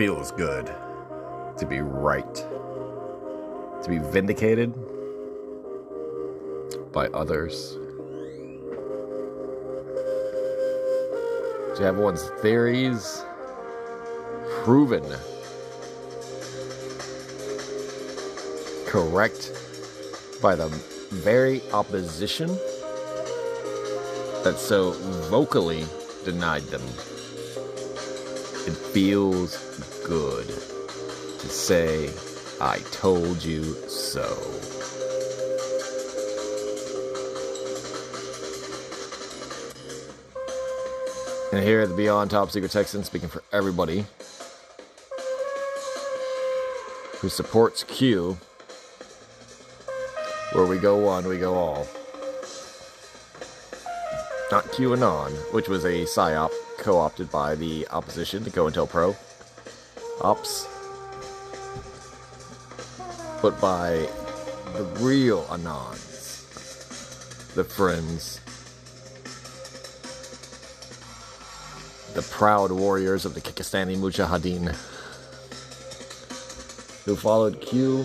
[0.00, 0.64] Feels good.
[1.58, 4.72] To be right, to be vindicated
[6.90, 7.76] by others,
[11.76, 13.22] to have one's theories
[14.62, 15.04] proven
[18.86, 19.52] correct
[20.40, 20.68] by the
[21.10, 22.48] very opposition
[24.44, 24.92] that so
[25.28, 25.84] vocally
[26.24, 26.80] denied them.
[28.66, 29.56] It feels
[30.10, 32.10] good to say,
[32.60, 34.26] I told you so.
[41.52, 44.04] And here at the Beyond Top Secret Texan, speaking for everybody
[47.20, 48.36] who supports Q,
[50.54, 51.86] where we go one, we go all.
[54.50, 59.14] Not QAnon, which was a PSYOP co opted by the opposition to COINTELPRO.
[60.22, 60.68] Ops.
[63.40, 64.06] But by
[64.74, 66.44] the real Anons.
[67.54, 68.40] The friends.
[72.14, 74.76] The proud warriors of the Kekistani Mujahideen.
[77.06, 78.04] Who followed Q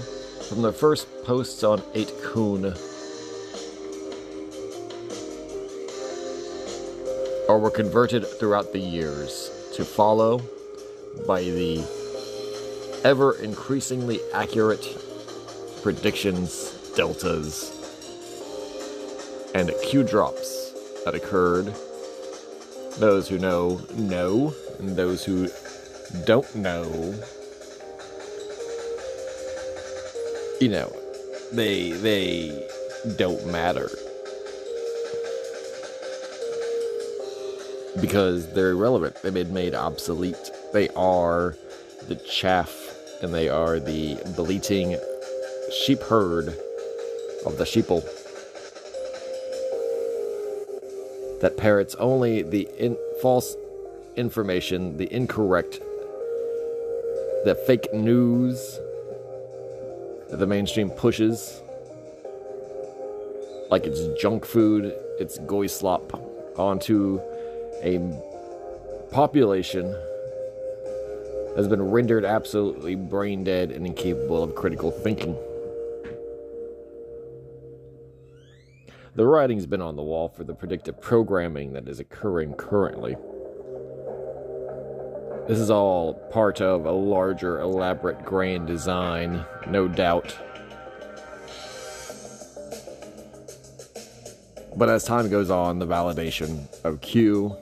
[0.49, 2.75] from the first posts on 8 Kun.
[7.49, 10.41] Or were converted throughout the years to follow
[11.27, 12.04] by the
[13.05, 14.85] ever increasingly accurate
[15.81, 17.71] predictions, deltas,
[19.53, 20.73] and Q drops
[21.05, 21.73] that occurred.
[22.97, 25.49] Those who know, know, and those who
[26.25, 27.13] don't know
[30.61, 30.91] you know,
[31.51, 32.67] they they
[33.17, 33.89] don't matter
[38.01, 39.15] because they're irrelevant.
[39.21, 40.51] They've been made obsolete.
[40.73, 41.55] They are
[42.07, 42.84] the chaff,
[43.21, 44.97] and they are the bleating
[45.71, 46.49] sheep herd
[47.45, 48.03] of the sheeple
[51.41, 53.55] that parrots only the in- false
[54.15, 55.79] information, the incorrect,
[57.43, 58.79] the fake news
[60.29, 61.61] that the mainstream pushes
[63.69, 66.19] like it's junk food, it's goy slop
[66.57, 67.19] onto
[67.83, 67.99] a
[69.11, 69.95] population
[71.55, 75.37] has been rendered absolutely brain dead and incapable of critical thinking.
[79.15, 83.15] The writing's been on the wall for the predictive programming that is occurring currently.
[85.47, 90.37] This is all part of a larger, elaborate, grand design, no doubt.
[94.75, 97.55] But as time goes on, the validation of Q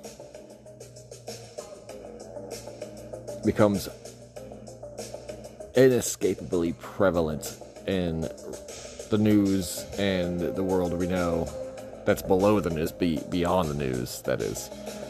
[3.45, 3.89] becomes
[5.75, 8.21] inescapably prevalent in
[9.09, 11.47] the news and the world we know
[12.05, 14.69] that's below the news, be, beyond the news, that is.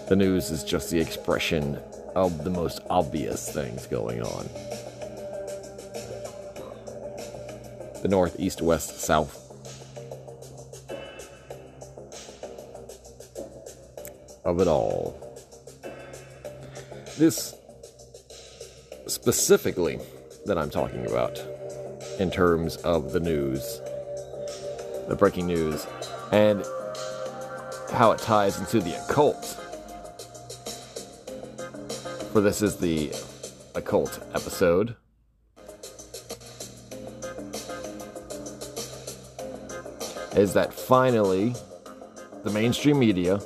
[0.09, 1.79] The news is just the expression
[2.15, 4.45] of the most obvious things going on.
[8.01, 9.39] The north, east, west, south.
[14.45, 15.19] Of it all.
[17.17, 17.55] This
[19.23, 19.97] specifically
[20.45, 21.39] that I'm talking about
[22.19, 23.79] in terms of the news,
[25.07, 25.87] the breaking news,
[26.33, 26.61] and
[27.89, 29.45] how it ties into the occult
[32.33, 33.13] for this is the
[33.75, 34.93] occult episode.
[40.35, 41.55] Is that finally
[42.43, 43.39] the mainstream media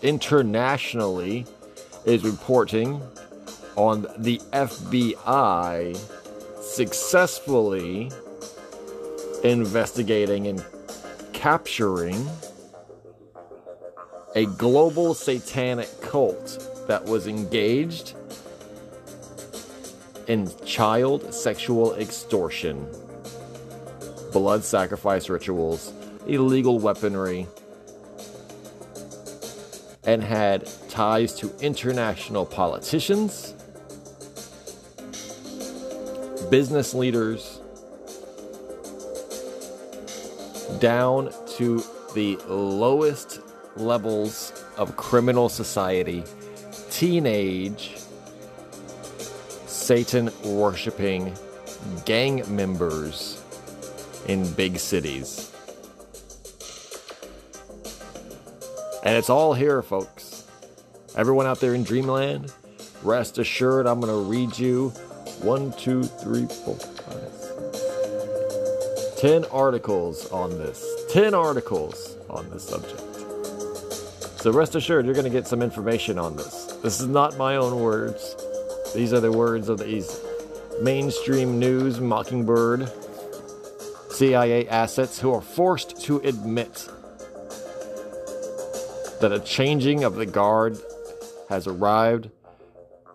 [0.00, 1.44] internationally
[2.06, 3.02] is reporting
[3.78, 5.96] on the FBI
[6.60, 8.10] successfully
[9.44, 10.64] investigating and
[11.32, 12.28] capturing
[14.34, 18.14] a global satanic cult that was engaged
[20.26, 22.84] in child sexual extortion,
[24.32, 25.92] blood sacrifice rituals,
[26.26, 27.46] illegal weaponry,
[30.02, 33.54] and had ties to international politicians,
[36.50, 37.60] business leaders,
[40.78, 41.82] down to
[42.14, 43.40] the lowest
[43.76, 46.24] levels of criminal society,
[46.90, 47.96] teenage
[49.66, 51.34] Satan worshiping
[52.04, 53.42] gang members
[54.26, 55.52] in big cities.
[59.04, 60.44] And it's all here, folks.
[61.16, 62.52] Everyone out there in dreamland,
[63.02, 64.92] Rest assured, I'm going to read you
[65.40, 67.32] one, two, three, four, five,
[69.18, 70.86] ten articles on this.
[71.10, 73.02] Ten articles on this subject.
[74.40, 76.66] So rest assured, you're going to get some information on this.
[76.82, 78.36] This is not my own words.
[78.94, 80.20] These are the words of these
[80.80, 82.90] mainstream news, Mockingbird,
[84.10, 86.88] CIA assets who are forced to admit
[89.20, 90.78] that a changing of the guard
[91.48, 92.30] has arrived,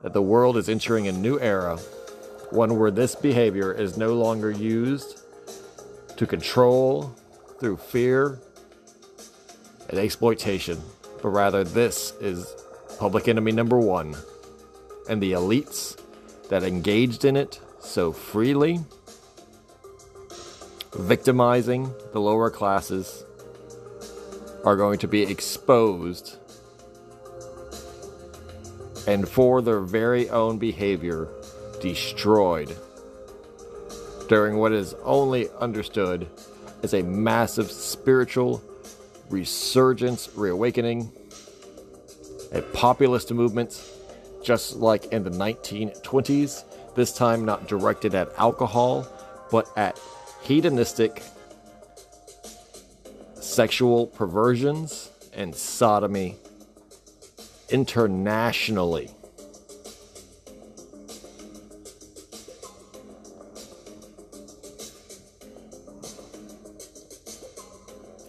[0.02, 1.80] that the world is entering a new era,
[2.54, 5.20] one where this behavior is no longer used
[6.18, 7.16] to control
[7.60, 8.40] through fear
[9.90, 10.80] and exploitation,
[11.22, 12.56] but rather this is
[13.00, 14.16] public enemy number one,
[15.10, 16.00] and the elites
[16.50, 18.80] that engaged in it so freely,
[20.94, 23.26] victimizing the lower classes,
[24.64, 26.38] are going to be exposed
[29.08, 31.28] and for their very own behavior
[31.84, 32.74] destroyed
[34.30, 36.26] during what is only understood
[36.82, 38.64] as a massive spiritual
[39.30, 41.12] resurgence, reawakening,
[42.54, 43.84] a populist movement,
[44.42, 46.64] just like in the 1920s,
[46.96, 49.06] this time not directed at alcohol,
[49.52, 50.00] but at
[50.42, 51.22] hedonistic
[53.36, 56.38] sexual perversions and sodomy
[57.70, 59.10] internationally.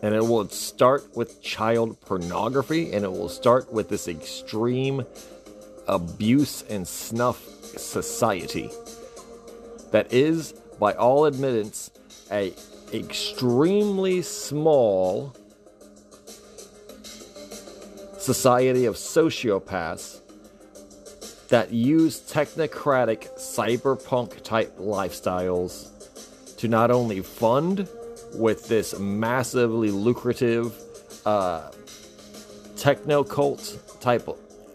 [0.04, 5.06] And it will start with child pornography and it will start with this extreme
[5.88, 7.42] abuse and snuff
[7.78, 8.68] society
[9.92, 11.90] that is, by all admittance,
[12.30, 12.52] a
[12.92, 15.34] extremely small
[18.18, 20.20] society of sociopaths
[21.48, 25.88] that use technocratic cyberpunk type lifestyles
[26.58, 27.88] to not only fund
[28.34, 30.74] with this massively lucrative
[31.24, 31.70] uh,
[32.76, 34.28] techno cult type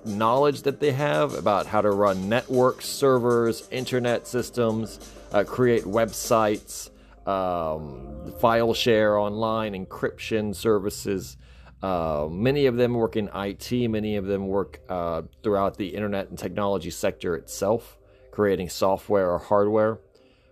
[0.06, 5.00] knowledge that they have about how to run networks, servers, internet systems,
[5.32, 6.90] uh, create websites,
[7.28, 11.38] um, file share online, encryption services.
[11.82, 16.30] Uh, many of them work in IT, many of them work uh, throughout the internet
[16.30, 17.98] and technology sector itself,
[18.32, 20.00] creating software or hardware.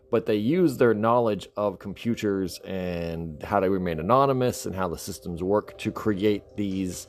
[0.09, 4.97] But they use their knowledge of computers and how to remain anonymous and how the
[4.97, 7.07] systems work to create these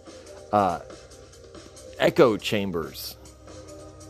[0.52, 0.80] uh,
[1.98, 3.16] echo chambers,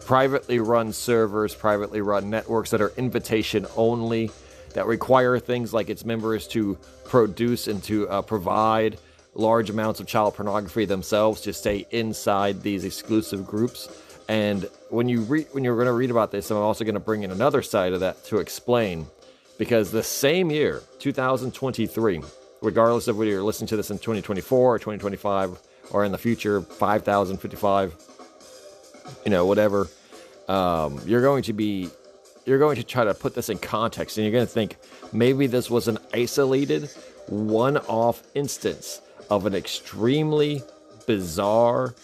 [0.01, 4.31] privately run servers, privately run networks that are invitation only,
[4.75, 8.99] that require things like its members to produce and to uh, provide
[9.35, 13.89] large amounts of child pornography themselves to stay inside these exclusive groups.
[14.29, 17.01] And when you read, when you're going to read about this, I'm also going to
[17.01, 19.07] bring in another side of that to explain,
[19.57, 22.23] because the same year, 2023,
[22.61, 25.59] regardless of whether you're listening to this in 2024 or 2025
[25.91, 27.95] or in the future 5055
[29.25, 29.89] you know whatever
[30.49, 31.89] um, you're going to be
[32.47, 34.77] you're going to try to put this in context and you're going to think
[35.13, 36.91] maybe this was an isolated
[37.27, 40.63] one-off instance of an extremely
[41.07, 41.95] bizarre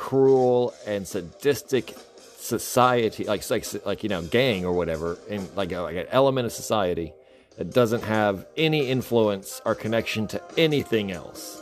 [0.00, 5.96] cruel and sadistic society like like like you know gang or whatever and like, like
[5.96, 7.12] an element of society
[7.58, 11.60] that doesn't have any influence or connection to anything else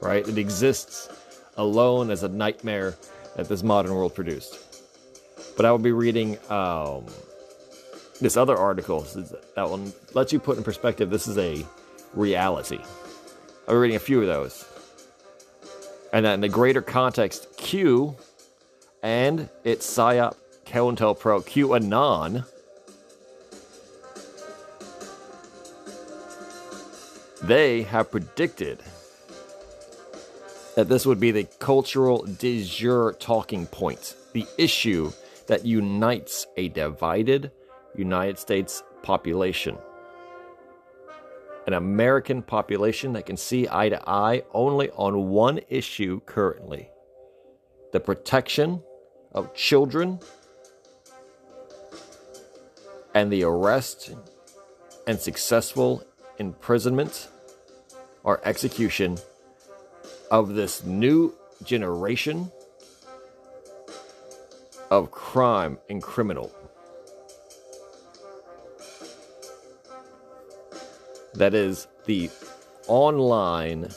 [0.00, 0.26] right?
[0.26, 1.08] It exists
[1.56, 2.96] alone as a nightmare
[3.36, 4.58] that this modern world produced.
[5.56, 7.06] But I will be reading um,
[8.20, 11.66] this other article that will let you put in perspective this is a
[12.14, 12.78] reality.
[13.66, 14.64] I'll be reading a few of those.
[16.12, 18.16] And then the greater context, Q
[19.02, 20.34] and its PSYOP
[20.66, 22.44] COINTELPRO QAnon.
[27.42, 28.82] They have predicted
[30.74, 35.12] that this would be the cultural de jure talking point, the issue
[35.46, 37.50] that unites a divided
[37.96, 39.76] United States population.
[41.68, 46.88] An American population that can see eye to eye only on one issue currently
[47.92, 48.82] the protection
[49.32, 50.18] of children
[53.14, 54.14] and the arrest
[55.06, 56.02] and successful
[56.38, 57.28] imprisonment
[58.24, 59.18] or execution
[60.30, 61.34] of this new
[61.64, 62.50] generation
[64.90, 66.50] of crime and criminal.
[71.38, 72.30] That is the
[72.88, 73.90] online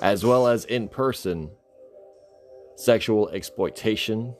[0.00, 1.50] as well as in person
[2.76, 4.36] sexual exploitation,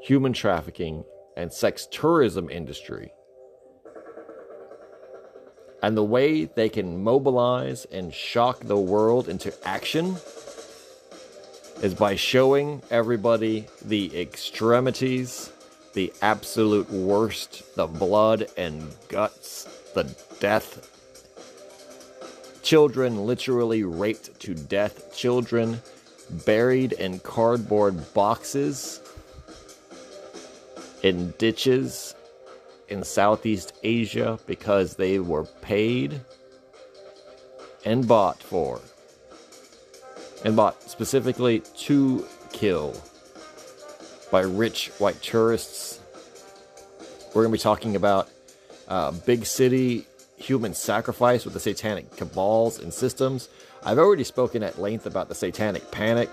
[0.00, 1.02] human trafficking,
[1.36, 3.12] and sex tourism industry.
[5.82, 10.14] And the way they can mobilize and shock the world into action
[11.82, 15.50] is by showing everybody the extremities,
[15.92, 20.04] the absolute worst, the blood and guts, the
[20.38, 20.88] death.
[22.62, 25.80] Children literally raped to death, children
[26.44, 29.00] buried in cardboard boxes,
[31.02, 32.14] in ditches
[32.88, 36.20] in Southeast Asia because they were paid
[37.84, 38.80] and bought for
[40.44, 42.94] and bought specifically to kill
[44.30, 46.00] by rich white tourists.
[47.28, 48.28] We're going to be talking about
[48.88, 50.06] uh, big city
[50.36, 53.48] human sacrifice with the satanic cabals and systems.
[53.84, 56.30] I've already spoken at length about the satanic panic,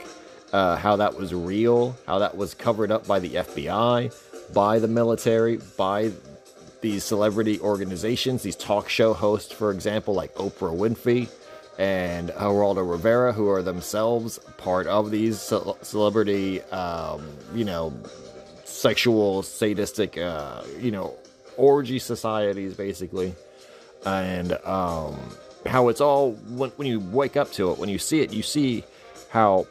[0.53, 4.87] uh, how that was real, how that was covered up by the FBI, by the
[4.87, 6.11] military, by
[6.81, 11.29] these celebrity organizations, these talk show hosts, for example, like Oprah Winfrey
[11.77, 17.93] and Geraldo Rivera, who are themselves part of these celebrity, um, you know,
[18.65, 21.15] sexual, sadistic, uh, you know,
[21.55, 23.35] orgy societies, basically.
[24.05, 25.17] And um,
[25.65, 28.41] how it's all, when, when you wake up to it, when you see it, you
[28.41, 28.83] see
[29.29, 29.67] how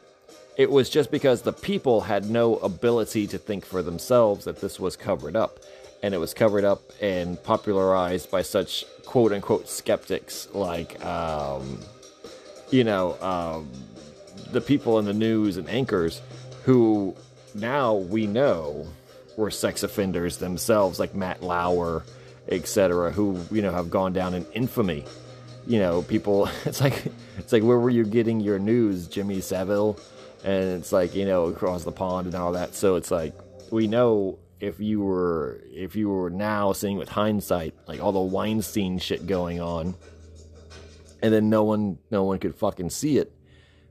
[0.57, 4.79] it was just because the people had no ability to think for themselves that this
[4.79, 5.59] was covered up.
[6.03, 11.81] And it was covered up and popularized by such quote unquote skeptics like um,
[12.71, 13.71] you know, um,
[14.53, 16.21] the people in the news and anchors
[16.65, 17.15] who
[17.55, 18.87] now we know
[19.37, 22.05] were sex offenders themselves, like Matt Lauer,
[22.49, 25.05] etc., who you know have gone down in infamy.
[25.67, 26.49] You know, people.
[26.65, 27.07] It's like
[27.39, 29.99] it's like where were you getting your news, Jimmy Savile?
[30.45, 32.75] And it's like you know across the pond and all that.
[32.75, 33.35] So it's like
[33.71, 38.21] we know if you were if you were now seeing with hindsight, like all the
[38.21, 39.95] Weinstein shit going on
[41.23, 43.33] and then no one no one could fucking see it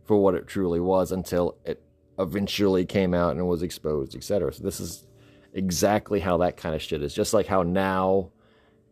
[0.05, 1.81] for what it truly was until it
[2.19, 4.53] eventually came out and was exposed, etc.
[4.53, 5.05] So this is
[5.53, 7.13] exactly how that kind of shit is.
[7.13, 8.31] Just like how now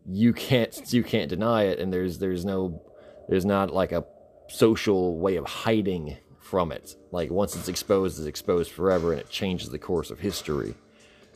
[0.05, 2.81] you can't you can't deny it, and there's there's no
[3.29, 4.05] there's not like a
[4.49, 6.95] social way of hiding from it.
[7.11, 10.75] Like once it's exposed, it's exposed forever, and it changes the course of history.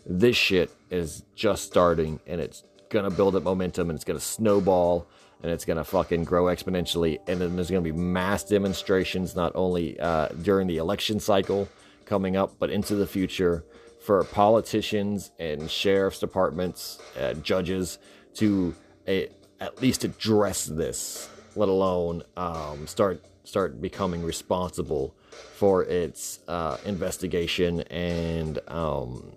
[0.06, 5.08] This shit is just starting, and it's gonna build up momentum, and it's gonna snowball
[5.48, 7.20] and it's going to fucking grow exponentially.
[7.25, 11.70] And then there's going to be mass demonstrations, not only uh, during the election cycle
[12.04, 13.63] coming up, but into the future
[14.01, 17.98] for politicians and sheriff's departments, uh, judges
[18.34, 18.75] to
[19.08, 19.22] uh,
[19.62, 25.16] at least address this, let alone um, start start becoming responsible
[25.56, 29.32] for its uh, investigation and um,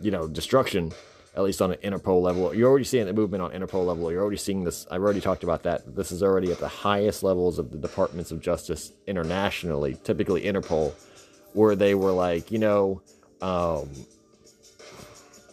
[0.00, 0.92] you know destruction
[1.36, 2.52] at least on an Interpol level.
[2.54, 4.10] You're already seeing the movement on Interpol level.
[4.10, 4.86] You're already seeing this.
[4.90, 5.94] I've already talked about that.
[5.94, 10.92] This is already at the highest levels of the departments of justice internationally, typically Interpol,
[11.52, 13.00] where they were like, you know,
[13.40, 13.88] um,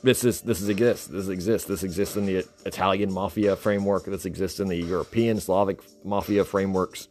[0.04, 1.08] this is this is exists.
[1.08, 1.68] This exists.
[1.68, 4.06] This exists in the Italian mafia framework.
[4.06, 7.08] This exists in the European Slavic mafia frameworks,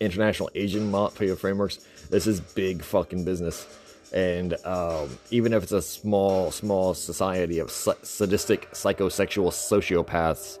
[0.00, 1.80] international Asian mafia frameworks.
[2.10, 3.66] This is big fucking business
[4.12, 10.58] and um, even if it's a small, small society of sadistic, psychosexual sociopaths,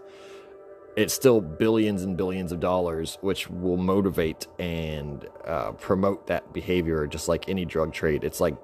[0.96, 7.06] it's still billions and billions of dollars, which will motivate and uh, promote that behavior,
[7.06, 8.24] just like any drug trade.
[8.24, 8.56] It's like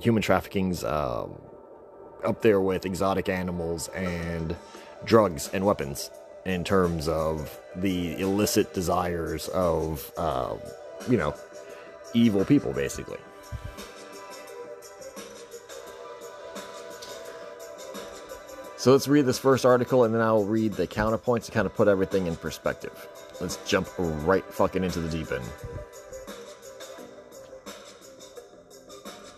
[0.00, 1.38] human trafficking's um,
[2.24, 4.56] up there with exotic animals and
[5.04, 6.10] drugs and weapons
[6.44, 10.56] in terms of the illicit desires of, uh,
[11.08, 11.34] you know,
[12.14, 13.18] evil people, basically.
[18.80, 21.74] So let's read this first article and then I'll read the counterpoints to kind of
[21.74, 23.08] put everything in perspective.
[23.38, 25.44] Let's jump right fucking into the deep end.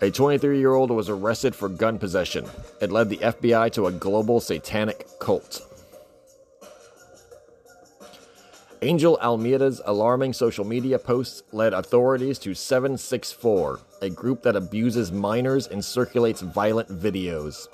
[0.00, 2.46] A 23 year old was arrested for gun possession.
[2.80, 5.68] It led the FBI to a global satanic cult.
[8.80, 15.66] Angel Almeida's alarming social media posts led authorities to 764, a group that abuses minors
[15.66, 17.66] and circulates violent videos.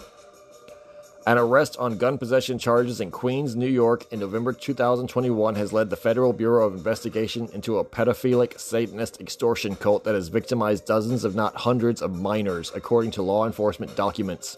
[1.28, 5.90] An arrest on gun possession charges in Queens, New York in November 2021 has led
[5.90, 11.26] the Federal Bureau of Investigation into a pedophilic Satanist extortion cult that has victimized dozens,
[11.26, 14.56] if not hundreds, of minors, according to law enforcement documents,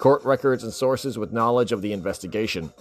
[0.00, 2.72] court records, and sources with knowledge of the investigation.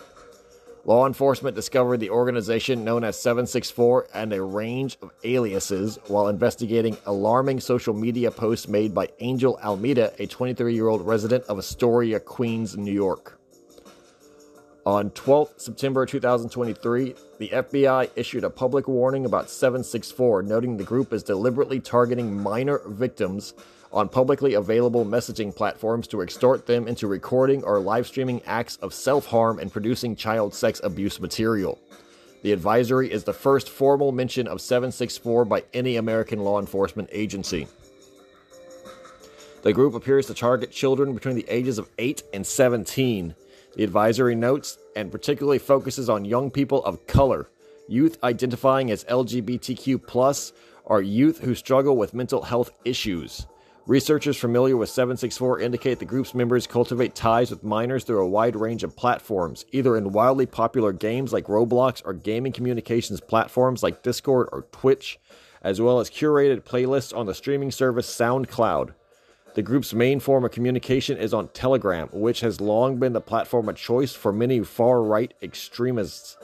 [0.85, 6.97] Law enforcement discovered the organization known as 764 and a range of aliases while investigating
[7.05, 12.19] alarming social media posts made by Angel Almeida, a 23 year old resident of Astoria,
[12.19, 13.37] Queens, New York.
[14.83, 21.13] On 12 September 2023, the FBI issued a public warning about 764, noting the group
[21.13, 23.53] is deliberately targeting minor victims
[23.93, 28.93] on publicly available messaging platforms to extort them into recording or live streaming acts of
[28.93, 31.79] self harm and producing child sex abuse material.
[32.43, 37.67] The advisory is the first formal mention of 764 by any American law enforcement agency.
[39.61, 43.35] The group appears to target children between the ages of 8 and 17.
[43.75, 47.47] The advisory notes and particularly focuses on young people of color,
[47.87, 50.53] youth identifying as LGBTQ,
[50.85, 53.45] or youth who struggle with mental health issues.
[53.87, 58.55] Researchers familiar with 764 indicate the group's members cultivate ties with minors through a wide
[58.55, 64.03] range of platforms, either in wildly popular games like Roblox or gaming communications platforms like
[64.03, 65.19] Discord or Twitch,
[65.63, 68.93] as well as curated playlists on the streaming service SoundCloud.
[69.55, 73.67] The group's main form of communication is on Telegram, which has long been the platform
[73.67, 76.37] of choice for many far right extremists.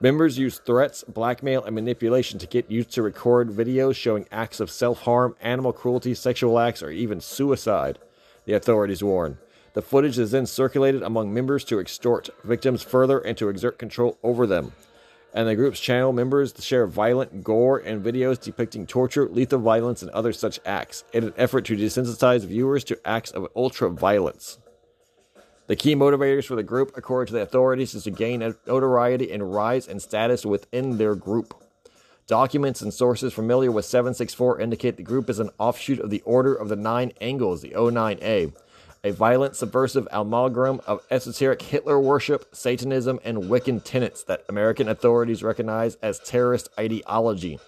[0.00, 4.70] Members use threats, blackmail, and manipulation to get used to record videos showing acts of
[4.70, 7.98] self harm, animal cruelty, sexual acts, or even suicide,
[8.44, 9.38] the authorities warn.
[9.74, 14.18] The footage is then circulated among members to extort victims further and to exert control
[14.22, 14.72] over them.
[15.34, 20.12] And the group's channel members share violent gore and videos depicting torture, lethal violence, and
[20.12, 24.58] other such acts in an effort to desensitize viewers to acts of ultra violence.
[25.68, 29.52] The key motivators for the group, according to the authorities, is to gain notoriety and
[29.52, 31.62] rise in status within their group.
[32.26, 36.54] Documents and sources familiar with 764 indicate the group is an offshoot of the Order
[36.54, 38.54] of the Nine Angles, the O9A,
[39.04, 45.42] a violent, subversive amalgam of esoteric Hitler worship, Satanism, and Wiccan tenets that American authorities
[45.42, 47.58] recognize as terrorist ideology,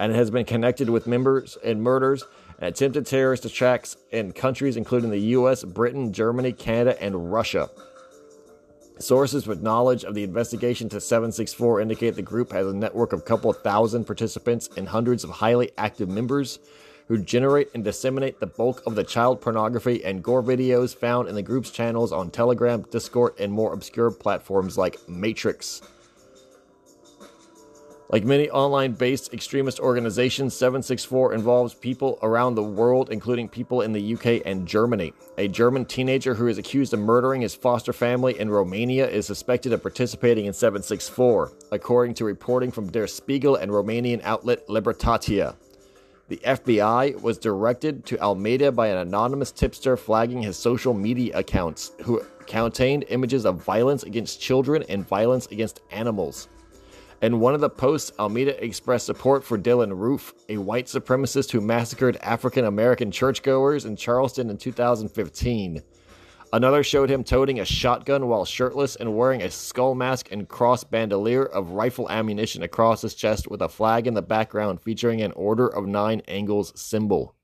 [0.00, 2.30] and it has been connected with members in murders and
[2.64, 7.70] attempted terrorist attacks in countries including the US, Britain, Germany, Canada, and Russia.
[8.98, 13.20] Sources with knowledge of the investigation to 764 indicate the group has a network of
[13.20, 16.60] a couple thousand participants and hundreds of highly active members
[17.08, 21.34] who generate and disseminate the bulk of the child pornography and gore videos found in
[21.34, 25.82] the group's channels on Telegram, Discord, and more obscure platforms like Matrix.
[28.14, 33.92] Like many online based extremist organizations, 764 involves people around the world, including people in
[33.92, 35.12] the UK and Germany.
[35.36, 39.72] A German teenager who is accused of murdering his foster family in Romania is suspected
[39.72, 45.56] of participating in 764, according to reporting from Der Spiegel and Romanian outlet Libertatea.
[46.28, 51.90] The FBI was directed to Almeida by an anonymous tipster flagging his social media accounts,
[52.04, 56.46] who contained images of violence against children and violence against animals.
[57.22, 61.60] In one of the posts, Almeida expressed support for Dylann Roof, a white supremacist who
[61.60, 65.82] massacred African American churchgoers in Charleston in 2015.
[66.52, 70.84] Another showed him toting a shotgun while shirtless and wearing a skull mask and cross
[70.84, 75.32] bandolier of rifle ammunition across his chest with a flag in the background featuring an
[75.32, 77.34] Order of Nine Angles symbol.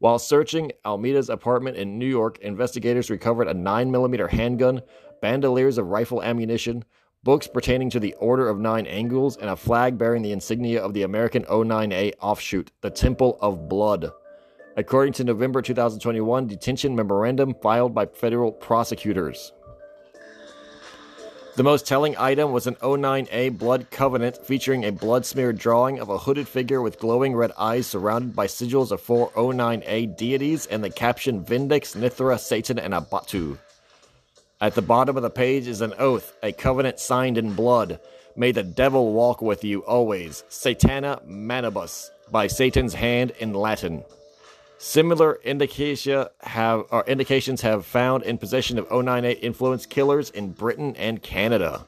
[0.00, 4.82] While searching Almeida's apartment in New York, investigators recovered a 9mm handgun,
[5.20, 6.84] bandoliers of rifle ammunition,
[7.24, 10.94] books pertaining to the Order of Nine Angles, and a flag bearing the insignia of
[10.94, 14.10] the American O9A offshoot, the Temple of Blood.
[14.76, 19.52] According to November 2021 detention memorandum filed by federal prosecutors.
[21.58, 26.08] The most telling item was an O9A blood covenant featuring a blood smeared drawing of
[26.08, 30.84] a hooded figure with glowing red eyes surrounded by sigils of four O9A deities and
[30.84, 33.58] the caption Vindex, Nythra, Satan, and Abatu.
[34.60, 38.00] At the bottom of the page is an oath, a covenant signed in blood.
[38.34, 40.42] May the devil walk with you always.
[40.48, 44.02] Satana manibus, by Satan's hand in Latin.
[44.78, 50.96] Similar indication have, or indications have found in possession of O9A influence killers in Britain
[50.96, 51.86] and Canada.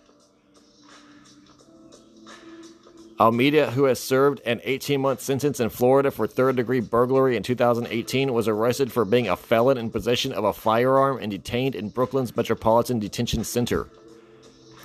[3.21, 7.43] Almeida, who has served an 18 month sentence in Florida for third degree burglary in
[7.43, 11.91] 2018, was arrested for being a felon in possession of a firearm and detained in
[11.91, 13.89] Brooklyn's Metropolitan Detention Center.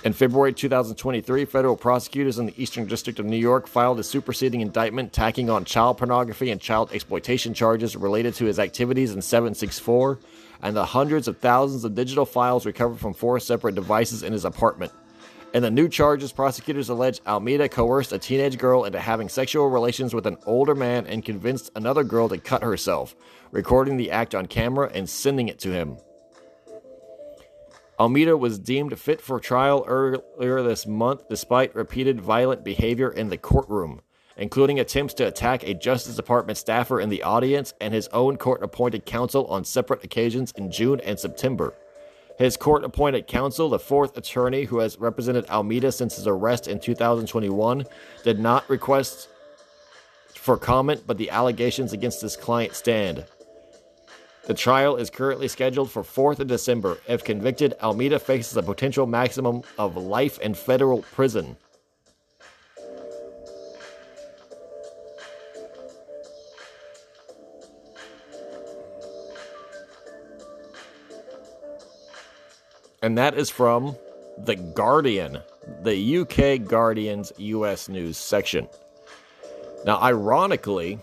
[0.04, 4.60] In February 2023, federal prosecutors in the Eastern District of New York filed a superseding
[4.60, 10.18] indictment tacking on child pornography and child exploitation charges related to his activities in 764
[10.62, 14.44] and the hundreds of thousands of digital files recovered from four separate devices in his
[14.44, 14.92] apartment.
[15.54, 20.12] In the new charges, prosecutors allege Almeida coerced a teenage girl into having sexual relations
[20.12, 23.14] with an older man and convinced another girl to cut herself,
[23.52, 25.96] recording the act on camera and sending it to him.
[27.98, 33.38] Almeida was deemed fit for trial earlier this month despite repeated violent behavior in the
[33.38, 34.02] courtroom,
[34.36, 38.62] including attempts to attack a Justice Department staffer in the audience and his own court
[38.62, 41.72] appointed counsel on separate occasions in June and September.
[42.38, 46.78] His court appointed counsel, the fourth attorney who has represented Almeida since his arrest in
[46.78, 47.84] 2021,
[48.24, 49.28] did not request
[50.34, 53.24] for comment, but the allegations against his client stand.
[54.44, 56.98] The trial is currently scheduled for 4th of December.
[57.08, 61.56] If convicted, Almeida faces a potential maximum of life in federal prison.
[73.06, 73.94] And that is from
[74.36, 75.38] The Guardian,
[75.84, 78.66] the UK Guardian's US news section.
[79.84, 80.98] Now, ironically,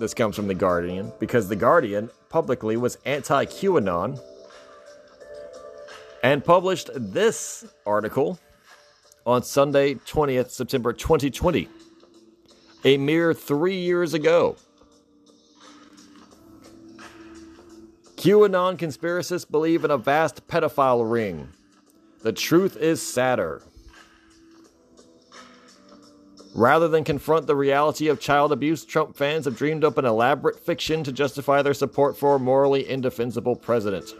[0.00, 4.20] this comes from The Guardian because The Guardian publicly was anti QAnon
[6.24, 8.36] and published this article
[9.24, 11.68] on Sunday, 20th September 2020,
[12.84, 14.56] a mere three years ago.
[18.24, 21.46] QAnon conspiracists believe in a vast pedophile ring.
[22.22, 23.60] The truth is sadder.
[26.54, 30.58] Rather than confront the reality of child abuse, Trump fans have dreamed up an elaborate
[30.58, 34.14] fiction to justify their support for a morally indefensible president.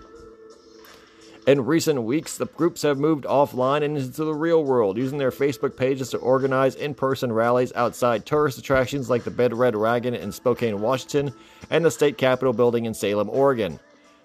[1.47, 5.31] In recent weeks, the groups have moved offline and into the real world, using their
[5.31, 10.13] Facebook pages to organize in person rallies outside tourist attractions like the Big Red Wagon
[10.13, 11.33] in Spokane, Washington,
[11.71, 13.81] and the State Capitol building in Salem, Oregon.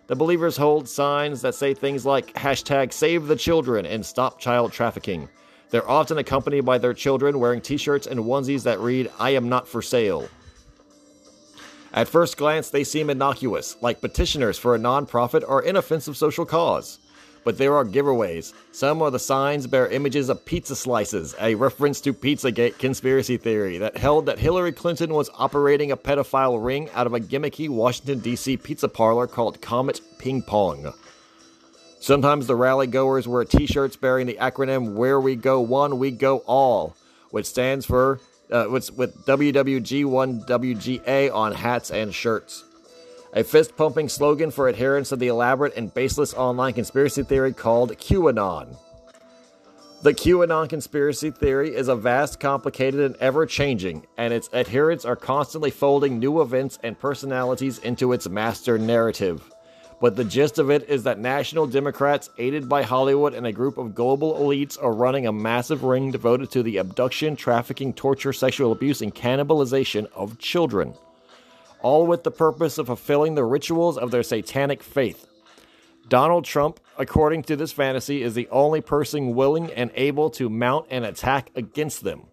[0.10, 4.72] The believers hold signs that say things like hashtag save the children and stop child
[4.72, 5.30] trafficking.
[5.70, 9.50] They're often accompanied by their children wearing t shirts and onesies that read, I am
[9.50, 10.28] not for sale.
[11.94, 16.98] At first glance, they seem innocuous, like petitioners for a nonprofit or inoffensive social cause.
[17.50, 18.54] But there are giveaways.
[18.72, 23.80] Some of the signs bear images of pizza slices, a reference to Pizzagate conspiracy theory
[23.80, 28.20] that held that Hillary Clinton was operating a pedophile ring out of a gimmicky Washington,
[28.20, 28.58] D.C.
[28.58, 30.94] pizza parlor called Comet Ping Pong.
[32.00, 36.12] Sometimes the rally goers wear t shirts bearing the acronym Where We Go One, We
[36.12, 36.96] Go All,
[37.32, 38.20] which stands for
[38.52, 42.64] uh, with, with WWG1WGA on hats and shirts.
[43.34, 47.92] A fist pumping slogan for adherents of the elaborate and baseless online conspiracy theory called
[47.98, 48.76] QAnon.
[50.02, 55.16] The QAnon conspiracy theory is a vast, complicated, and ever changing, and its adherents are
[55.16, 59.44] constantly folding new events and personalities into its master narrative.
[60.02, 63.78] But the gist of it is that national Democrats, aided by Hollywood and a group
[63.78, 68.72] of global elites, are running a massive ring devoted to the abduction, trafficking, torture, sexual
[68.72, 70.96] abuse, and cannibalization of children.
[71.82, 75.26] All with the purpose of fulfilling the rituals of their satanic faith.
[76.08, 80.88] Donald Trump, according to this fantasy, is the only person willing and able to mount
[80.90, 82.24] an attack against them.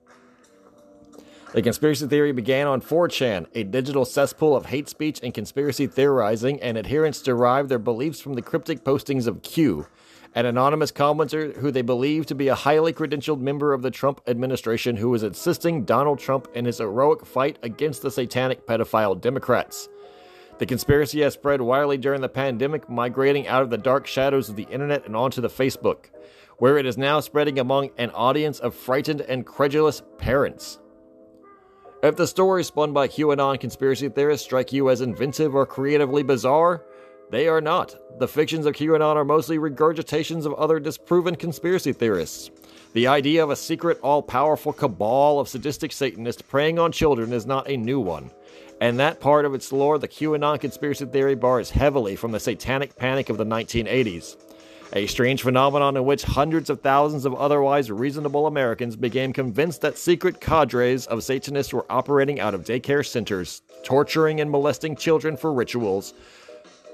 [1.52, 6.61] The conspiracy theory began on 4chan, a digital cesspool of hate speech and conspiracy theorizing,
[6.61, 9.87] and adherents derived their beliefs from the cryptic postings of Q,
[10.37, 14.20] an anonymous commenter who they believe to be a highly credentialed member of the Trump
[14.27, 19.88] administration who is assisting Donald Trump in his heroic fight against the satanic pedophile Democrats.
[20.59, 24.57] The conspiracy has spread widely during the pandemic, migrating out of the dark shadows of
[24.57, 26.11] the internet and onto the Facebook,
[26.59, 30.79] where it is now spreading among an audience of frightened and credulous parents.
[32.03, 36.85] If the stories spun by QAnon conspiracy theorists strike you as inventive or creatively bizarre,
[37.31, 37.95] they are not.
[38.19, 42.51] The fictions of QAnon are mostly regurgitations of other disproven conspiracy theorists.
[42.93, 47.45] The idea of a secret, all powerful cabal of sadistic Satanists preying on children is
[47.45, 48.31] not a new one.
[48.81, 52.97] And that part of its lore, the QAnon conspiracy theory, borrows heavily from the satanic
[52.97, 54.37] panic of the 1980s
[54.93, 59.99] a strange phenomenon in which hundreds of thousands of otherwise reasonable Americans became convinced that
[59.99, 65.53] secret cadres of Satanists were operating out of daycare centers, torturing and molesting children for
[65.53, 66.15] rituals.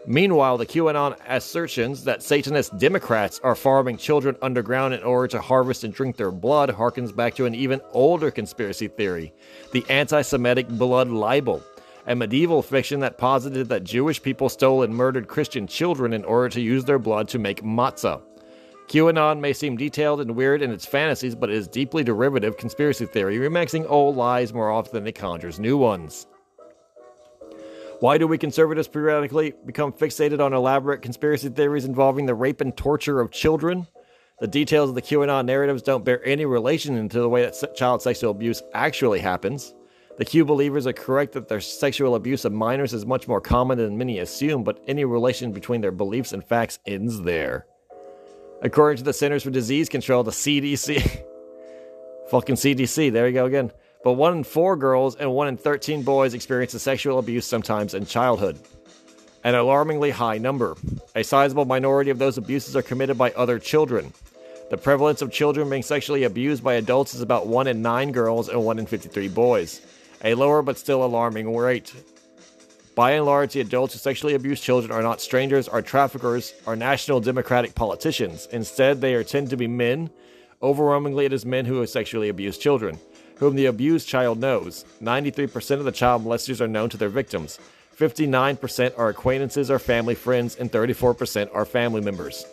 [0.06, 5.84] Meanwhile, the QAnon assertions that Satanist Democrats are farming children underground in order to harvest
[5.84, 9.32] and drink their blood harkens back to an even older conspiracy theory
[9.72, 11.62] the anti Semitic blood libel
[12.06, 16.48] a medieval fiction that posited that Jewish people stole and murdered Christian children in order
[16.48, 18.20] to use their blood to make matzah.
[18.88, 23.06] QAnon may seem detailed and weird in its fantasies, but it is deeply derivative conspiracy
[23.06, 26.26] theory, remixing old lies more often than it conjures new ones.
[28.02, 32.76] Why do we conservatives periodically become fixated on elaborate conspiracy theories involving the rape and
[32.76, 33.86] torture of children?
[34.40, 38.02] The details of the QAnon narratives don't bear any relation to the way that child
[38.02, 39.72] sexual abuse actually happens.
[40.18, 43.78] The Q believers are correct that their sexual abuse of minors is much more common
[43.78, 47.66] than many assume, but any relation between their beliefs and facts ends there.
[48.62, 51.22] According to the Centers for Disease Control, the CDC.
[52.30, 53.70] Fucking CDC, there you go again.
[54.04, 58.04] But one in four girls and one in 13 boys experience sexual abuse sometimes in
[58.04, 58.58] childhood.
[59.44, 60.76] An alarmingly high number.
[61.14, 64.12] A sizable minority of those abuses are committed by other children.
[64.70, 68.48] The prevalence of children being sexually abused by adults is about 1 in 9 girls
[68.48, 69.82] and 1 in 53 boys.
[70.24, 71.92] A lower but still alarming rate.
[72.94, 76.76] By and large, the adults who sexually abuse children are not strangers, are traffickers, are
[76.76, 78.48] national democratic politicians.
[78.52, 80.10] Instead, they are tend to be men.
[80.62, 82.98] Overwhelmingly, it is men who sexually abuse children,
[83.42, 84.85] whom the abused child knows.
[85.02, 87.59] 93% of the child molesters are known to their victims.
[87.98, 92.46] 59% are acquaintances or family friends, and 34% are family members.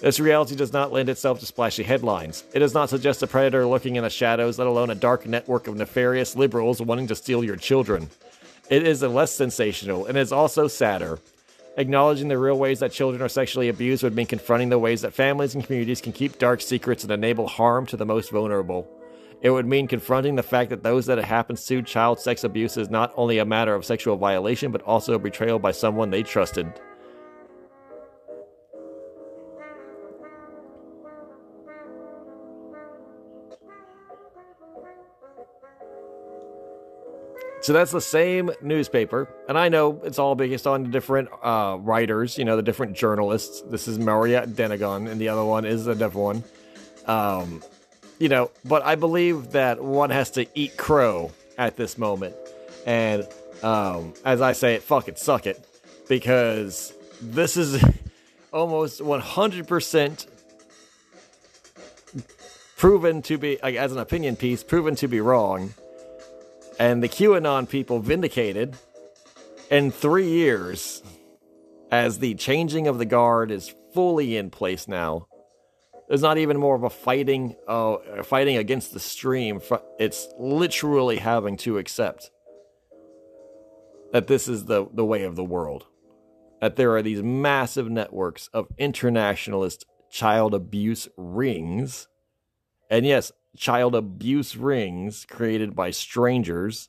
[0.00, 2.42] This reality does not lend itself to splashy headlines.
[2.52, 5.68] It does not suggest a predator lurking in the shadows, let alone a dark network
[5.68, 8.10] of nefarious liberals wanting to steal your children.
[8.68, 11.20] It is less sensational and is also sadder.
[11.76, 15.14] Acknowledging the real ways that children are sexually abused would mean confronting the ways that
[15.14, 18.88] families and communities can keep dark secrets and enable harm to the most vulnerable.
[19.42, 22.76] It would mean confronting the fact that those that it happens to, child sex abuse
[22.76, 26.22] is not only a matter of sexual violation, but also a betrayal by someone they
[26.22, 26.70] trusted.
[37.62, 42.38] So that's the same newspaper, and I know it's all based on different uh, writers,
[42.38, 43.60] you know, the different journalists.
[43.60, 46.44] This is Maria Donegan, and the other one is the different one.
[47.06, 47.62] Um,
[48.20, 52.36] you know, but I believe that one has to eat crow at this moment,
[52.86, 53.26] and
[53.62, 55.66] um, as I say it, fuck it, suck it,
[56.08, 57.82] because this is
[58.52, 60.26] almost 100%
[62.76, 65.74] proven to be, as an opinion piece, proven to be wrong.
[66.78, 68.76] And the QAnon people vindicated
[69.70, 71.02] in three years
[71.90, 75.26] as the changing of the guard is fully in place now.
[76.10, 79.60] There's not even more of a fighting, uh, fighting against the stream.
[79.96, 82.32] It's literally having to accept
[84.12, 85.86] that this is the, the way of the world.
[86.60, 92.08] That there are these massive networks of internationalist child abuse rings.
[92.90, 96.88] And yes, child abuse rings created by strangers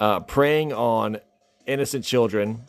[0.00, 1.18] uh, preying on
[1.64, 2.64] innocent children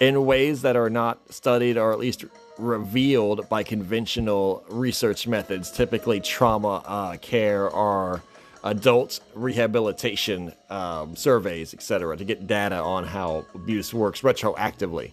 [0.00, 2.24] in ways that are not studied or at least
[2.58, 8.22] revealed by conventional research methods, typically trauma uh, care or
[8.64, 15.10] adult rehabilitation um, surveys, etc., to get data on how abuse works retroactively.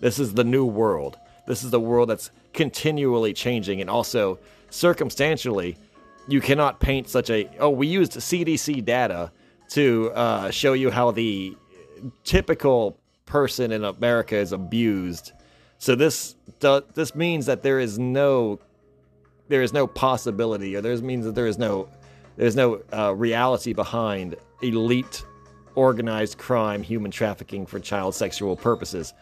[0.00, 1.18] This is the new world.
[1.46, 4.38] This is the world that's continually changing and also
[4.70, 5.76] circumstantially,
[6.28, 7.48] you cannot paint such a.
[7.58, 9.30] Oh, we used CDC data
[9.70, 11.56] to uh, show you how the
[12.24, 15.32] typical person in America is abused.
[15.78, 16.36] So this
[16.94, 18.60] this means that there is no
[19.48, 21.88] there is no possibility, or this means that there is no
[22.36, 25.24] there's no uh, reality behind elite
[25.74, 29.12] organized crime, human trafficking for child sexual purposes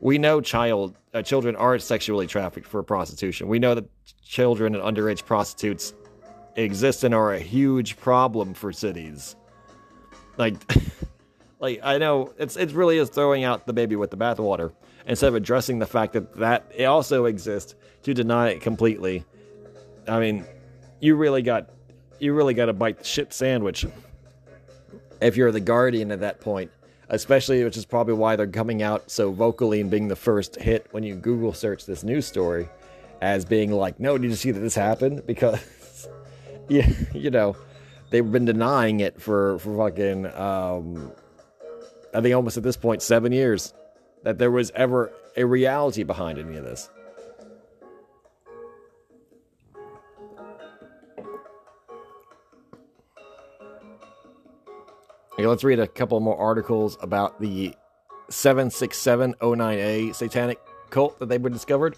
[0.00, 3.48] we know child uh, children are sexually trafficked for prostitution.
[3.48, 3.84] We know that
[4.22, 5.94] children and underage prostitutes
[6.56, 9.36] exist and are a huge problem for cities.
[10.36, 10.54] Like,
[11.60, 14.72] like I know it's it really is throwing out the baby with the bathwater
[15.08, 19.24] instead of addressing the fact that that it also exists to deny it completely.
[20.06, 20.44] I mean,
[21.00, 21.70] you really got
[22.20, 23.86] you really got to bite the shit sandwich
[25.20, 26.70] if you're the guardian at that point
[27.10, 30.86] especially which is probably why they're coming out so vocally and being the first hit
[30.90, 32.68] when you Google search this news story
[33.20, 35.22] as being like, no, did you see that this happened?
[35.26, 36.08] Because,
[36.68, 37.56] yeah, you know,
[38.10, 41.12] they've been denying it for, for fucking, um,
[42.14, 43.72] I think almost at this point, seven years,
[44.22, 46.90] that there was ever a reality behind any of this.
[55.34, 57.72] Okay, let's read a couple more articles about the
[58.28, 60.58] 76709A satanic
[60.90, 61.96] cult that they've been discovered.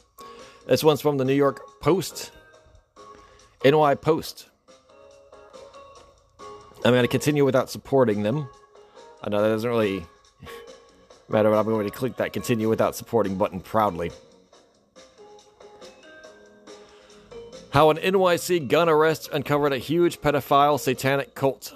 [0.67, 2.33] This one's from the New York Post.
[3.65, 4.51] NY Post.
[6.85, 8.49] I'm going to continue without supporting them.
[9.23, 10.07] I know that doesn't really
[11.31, 14.11] matter, but I'm going to click that continue without supporting button proudly.
[17.71, 21.73] How an NYC gun arrest uncovered a huge pedophile satanic cult.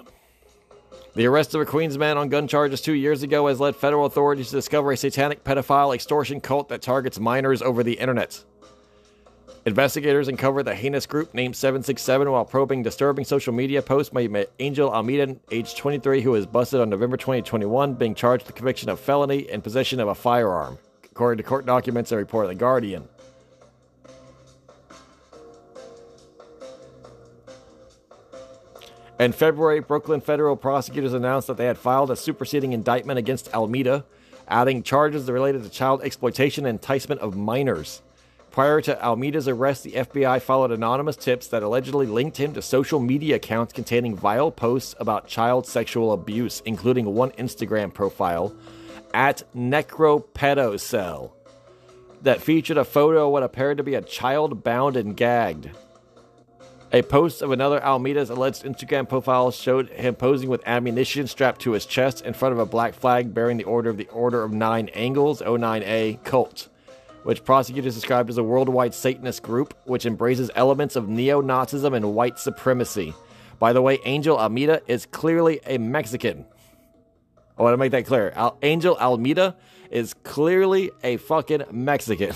[1.13, 4.05] The arrest of a Queens man on gun charges two years ago has led federal
[4.05, 8.43] authorities to discover a satanic pedophile extortion cult that targets minors over the internet.
[9.67, 14.45] Investigators uncovered the heinous group named 767 while probing disturbing social media posts made by
[14.59, 18.99] Angel Almeida, age 23, who was busted on November 2021, being charged with conviction of
[18.99, 23.09] felony and possession of a firearm, according to court documents and report of The Guardian.
[29.19, 34.05] In February, Brooklyn federal prosecutors announced that they had filed a superseding indictment against Almeida,
[34.47, 38.03] adding charges related to child exploitation and enticement of minors.
[38.55, 43.01] Prior to Almeida's arrest, the FBI followed anonymous tips that allegedly linked him to social
[43.01, 48.55] media accounts containing vile posts about child sexual abuse, including one Instagram profile
[49.13, 51.31] at Necropedocell
[52.21, 55.69] that featured a photo of what appeared to be a child bound and gagged.
[56.93, 61.73] A post of another Almeida's alleged Instagram profile showed him posing with ammunition strapped to
[61.73, 64.53] his chest in front of a black flag bearing the order of the Order of
[64.53, 66.69] Nine Angles, O9A cult
[67.25, 72.13] which prosecutors described as a worldwide Satanist group which embraces elements of neo Nazism and
[72.13, 73.15] white supremacy.
[73.57, 76.45] By the way, Angel Almeida is clearly a Mexican.
[77.57, 78.31] I want to make that clear.
[78.35, 79.55] Al- Angel Almeida
[79.89, 82.35] is clearly a fucking Mexican.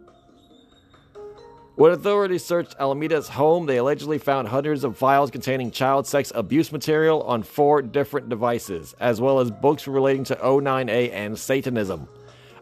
[1.76, 6.70] when authorities searched Almeida's home, they allegedly found hundreds of files containing child sex abuse
[6.70, 12.06] material on four different devices, as well as books relating to O9A and Satanism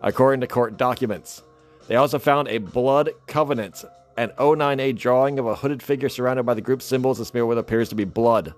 [0.04, 1.42] according to court documents.
[1.88, 3.84] They also found a blood covenant,
[4.16, 7.58] an O9A drawing of a hooded figure surrounded by the group's symbols and with what
[7.58, 8.54] appears to be blood.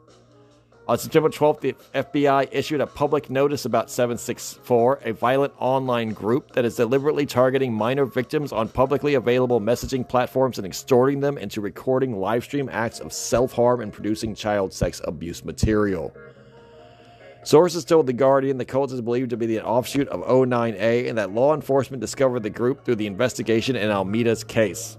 [0.88, 6.52] On September 12th, the FBI issued a public notice about 764, a violent online group
[6.52, 11.60] that is deliberately targeting minor victims on publicly available messaging platforms and extorting them into
[11.60, 16.14] recording livestream acts of self harm and producing child sex abuse material.
[17.46, 21.16] Sources told The Guardian the cult is believed to be the offshoot of O9A and
[21.16, 24.98] that law enforcement discovered the group through the investigation in Almeida's case.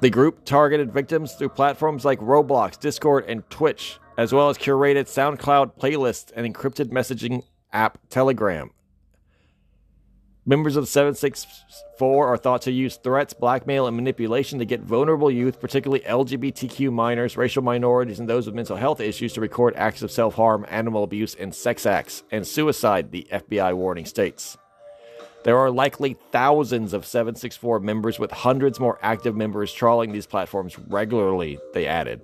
[0.00, 5.06] The group targeted victims through platforms like Roblox, Discord, and Twitch, as well as curated
[5.06, 8.70] SoundCloud playlists and encrypted messaging app Telegram.
[10.44, 15.30] Members of the 764 are thought to use threats, blackmail, and manipulation to get vulnerable
[15.30, 20.02] youth, particularly LGBTQ minors, racial minorities, and those with mental health issues, to record acts
[20.02, 24.58] of self harm, animal abuse, and sex acts, and suicide, the FBI warning states.
[25.44, 30.76] There are likely thousands of 764 members, with hundreds more active members trawling these platforms
[30.88, 32.20] regularly, they added.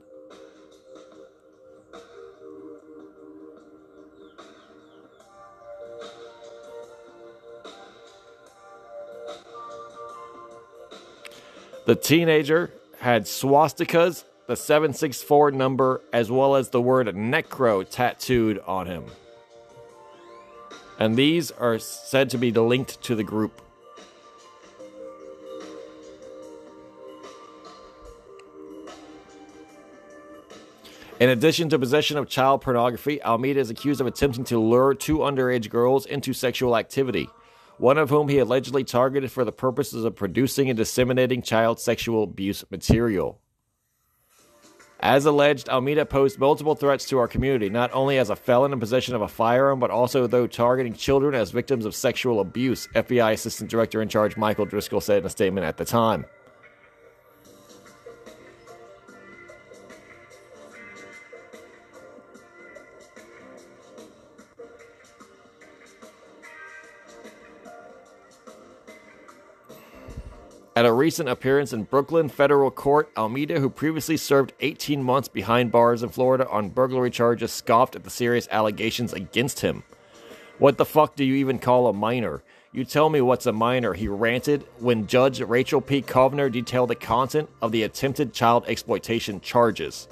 [11.88, 18.86] The teenager had swastikas, the 764 number, as well as the word necro tattooed on
[18.86, 19.06] him.
[20.98, 23.62] And these are said to be linked to the group.
[31.18, 35.20] In addition to possession of child pornography, Almeida is accused of attempting to lure two
[35.20, 37.30] underage girls into sexual activity
[37.78, 42.22] one of whom he allegedly targeted for the purposes of producing and disseminating child sexual
[42.22, 43.40] abuse material.
[45.00, 48.80] As alleged, Almeida posed multiple threats to our community, not only as a felon in
[48.80, 53.32] possession of a firearm, but also though targeting children as victims of sexual abuse, FBI
[53.32, 56.24] Assistant Director in Charge Michael Driscoll said in a statement at the time.
[70.78, 75.72] At a recent appearance in Brooklyn federal court, Almeida, who previously served 18 months behind
[75.72, 79.82] bars in Florida on burglary charges, scoffed at the serious allegations against him.
[80.58, 82.44] What the fuck do you even call a minor?
[82.70, 86.00] You tell me what's a minor, he ranted when Judge Rachel P.
[86.00, 90.06] Kovner detailed the content of the attempted child exploitation charges.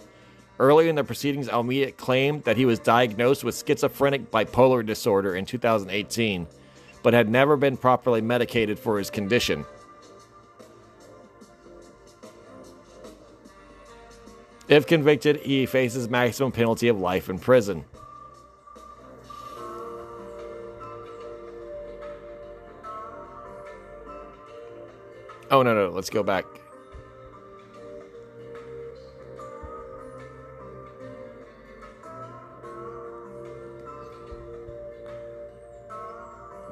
[0.58, 5.46] Earlier in the proceedings, Almeida claimed that he was diagnosed with schizophrenic bipolar disorder in
[5.46, 6.48] 2018,
[7.04, 9.64] but had never been properly medicated for his condition.
[14.68, 17.84] If convicted, he faces maximum penalty of life in prison.
[25.48, 26.44] Oh, no, no, let's go back.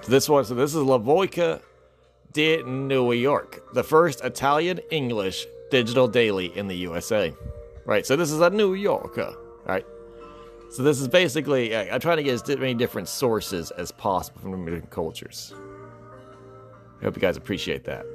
[0.08, 1.62] This one, so this is La Voica
[2.32, 7.32] de New York, the first Italian English digital daily in the USA.
[7.86, 9.34] Right, so this is a New Yorker,
[9.66, 9.84] right?
[10.70, 14.40] So this is basically, I, am trying to get as many different sources as possible
[14.40, 15.54] from different cultures.
[17.00, 18.06] I hope you guys appreciate that.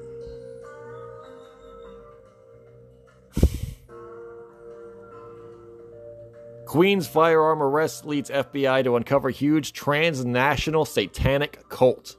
[6.66, 12.18] Queen's firearm arrest leads FBI to uncover huge transnational satanic cult.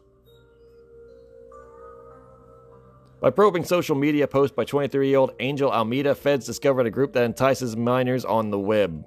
[3.20, 7.12] By probing social media posts by 23 year old Angel Almeida, feds discovered a group
[7.12, 9.04] that entices minors on the web.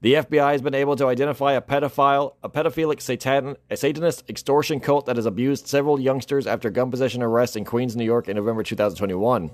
[0.00, 4.80] The FBI has been able to identify a pedophile, a pedophilic satan, a satanist extortion
[4.80, 8.36] cult that has abused several youngsters after gun possession arrests in Queens, New York in
[8.36, 9.50] November 2021.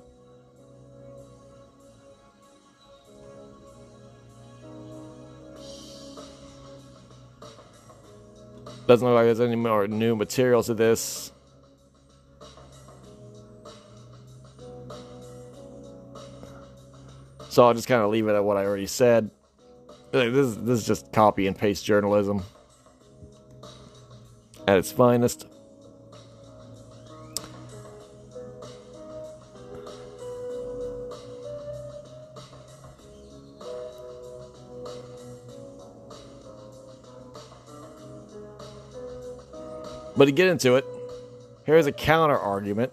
[8.87, 11.32] Doesn't look like there's any more new material to this.
[17.49, 19.30] So I'll just kind of leave it at what I already said.
[20.11, 22.43] This, this is just copy and paste journalism
[24.66, 25.47] at its finest.
[40.16, 40.84] But to get into it,
[41.64, 42.92] here's a counter argument.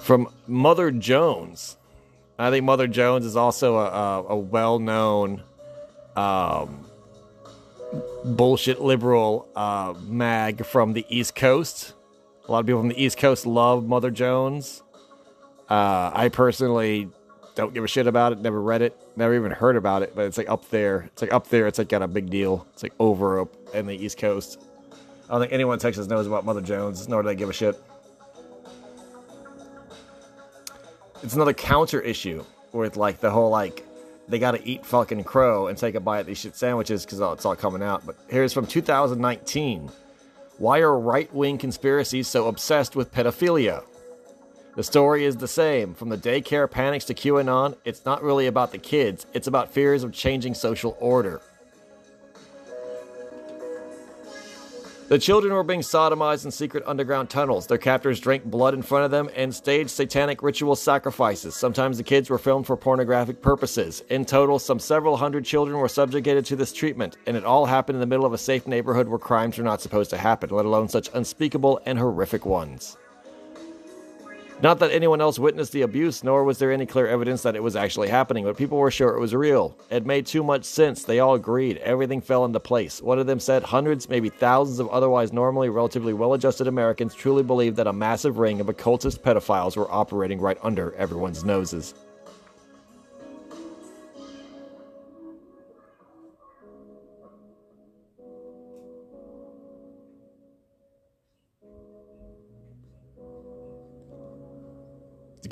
[0.00, 1.76] From Mother Jones.
[2.38, 5.42] I think Mother Jones is also a, a, a well known
[6.16, 6.84] um,
[8.24, 11.94] bullshit liberal uh, mag from the East Coast.
[12.46, 14.82] A lot of people from the East Coast love Mother Jones.
[15.70, 17.08] Uh, I personally
[17.54, 18.40] don't give a shit about it.
[18.40, 18.96] Never read it.
[19.16, 20.14] Never even heard about it.
[20.14, 21.02] But it's like up there.
[21.12, 21.66] It's like up there.
[21.66, 22.66] It's like got a big deal.
[22.72, 24.60] It's like over up in the East Coast.
[25.28, 27.52] I don't think anyone in Texas knows about Mother Jones, nor do they give a
[27.52, 27.80] shit.
[31.22, 33.86] It's another counter issue with like the whole like
[34.28, 37.20] they got to eat fucking crow and take a bite of these shit sandwiches because
[37.20, 38.04] it's all coming out.
[38.04, 39.90] But here's from 2019.
[40.58, 43.84] Why are right wing conspiracies so obsessed with pedophilia?
[44.76, 45.94] The story is the same.
[45.94, 50.02] From the daycare panics to QAnon, it's not really about the kids, it's about fears
[50.02, 51.40] of changing social order.
[55.06, 57.68] The children were being sodomized in secret underground tunnels.
[57.68, 61.54] Their captors drank blood in front of them and staged satanic ritual sacrifices.
[61.54, 64.02] Sometimes the kids were filmed for pornographic purposes.
[64.08, 67.96] In total, some several hundred children were subjugated to this treatment, and it all happened
[67.96, 70.64] in the middle of a safe neighborhood where crimes are not supposed to happen, let
[70.64, 72.96] alone such unspeakable and horrific ones.
[74.62, 77.62] Not that anyone else witnessed the abuse, nor was there any clear evidence that it
[77.62, 79.76] was actually happening, but people were sure it was real.
[79.90, 81.02] It made too much sense.
[81.02, 81.78] They all agreed.
[81.78, 83.02] Everything fell into place.
[83.02, 87.42] One of them said hundreds, maybe thousands of otherwise normally relatively well adjusted Americans truly
[87.42, 91.94] believed that a massive ring of occultist pedophiles were operating right under everyone's noses.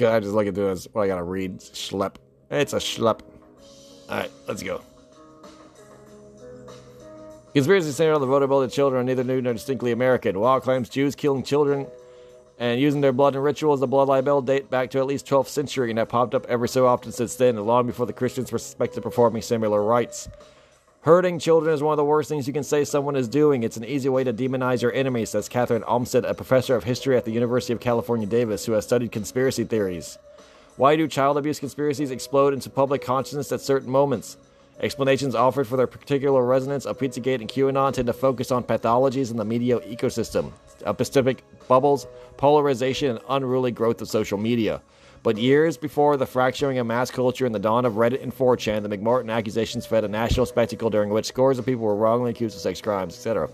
[0.09, 1.59] I just like to do is what I gotta read.
[1.61, 2.16] Schlep.
[2.50, 3.20] It's a schlep.
[4.09, 4.82] Alright, let's go.
[7.55, 10.38] Conspiracy centered on the vulnerability of children are neither new nor distinctly American.
[10.38, 11.86] While claims Jews killing children
[12.59, 15.48] and using their blood in rituals, the blood libel date back to at least 12th
[15.48, 18.59] century and have popped up every so often since then, long before the Christians were
[18.59, 20.28] suspected of performing similar rites.
[21.03, 23.64] Hurting children is one of the worst things you can say someone is doing.
[23.64, 27.16] It's an easy way to demonize your enemy, says Kathryn Olmsted, a professor of history
[27.16, 30.16] at the University of California, Davis, who has studied conspiracy theories.
[30.76, 34.36] Why do child abuse conspiracies explode into public consciousness at certain moments?
[34.78, 39.32] Explanations offered for their particular resonance of Pizzagate and QAnon tend to focus on pathologies
[39.32, 44.80] in the media ecosystem, epistemic bubbles, polarization, and unruly growth of social media.
[45.23, 48.83] But years before the fracturing of mass culture and the dawn of Reddit and 4chan,
[48.83, 52.57] the McMartin accusations fed a national spectacle during which scores of people were wrongly accused
[52.57, 53.49] of sex crimes, etc.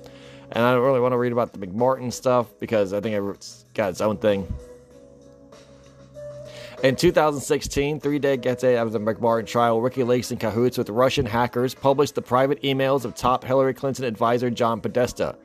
[0.53, 3.67] And I don't really want to read about the McMartin stuff because I think it's
[3.75, 4.51] got its own thing.
[6.83, 11.75] In 2016, three day decades after the McMartin trial, WikiLeaks in cahoots with Russian hackers
[11.75, 15.37] published the private emails of top Hillary Clinton advisor John Podesta.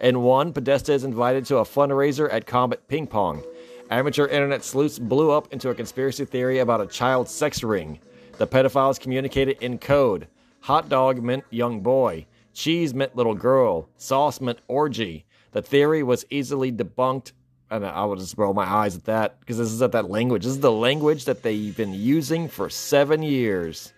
[0.00, 3.42] In one, Podesta is invited to a fundraiser at Comet Ping Pong.
[3.90, 7.98] Amateur internet sleuths blew up into a conspiracy theory about a child sex ring.
[8.36, 10.28] The pedophiles communicated in code.
[10.60, 12.26] Hot dog meant young boy.
[12.52, 13.88] Cheese meant little girl.
[13.96, 15.24] Sauce meant orgy.
[15.52, 17.32] The theory was easily debunked.
[17.70, 20.42] And I would just roll my eyes at that because this is at that language.
[20.42, 23.94] This is the language that they've been using for seven years.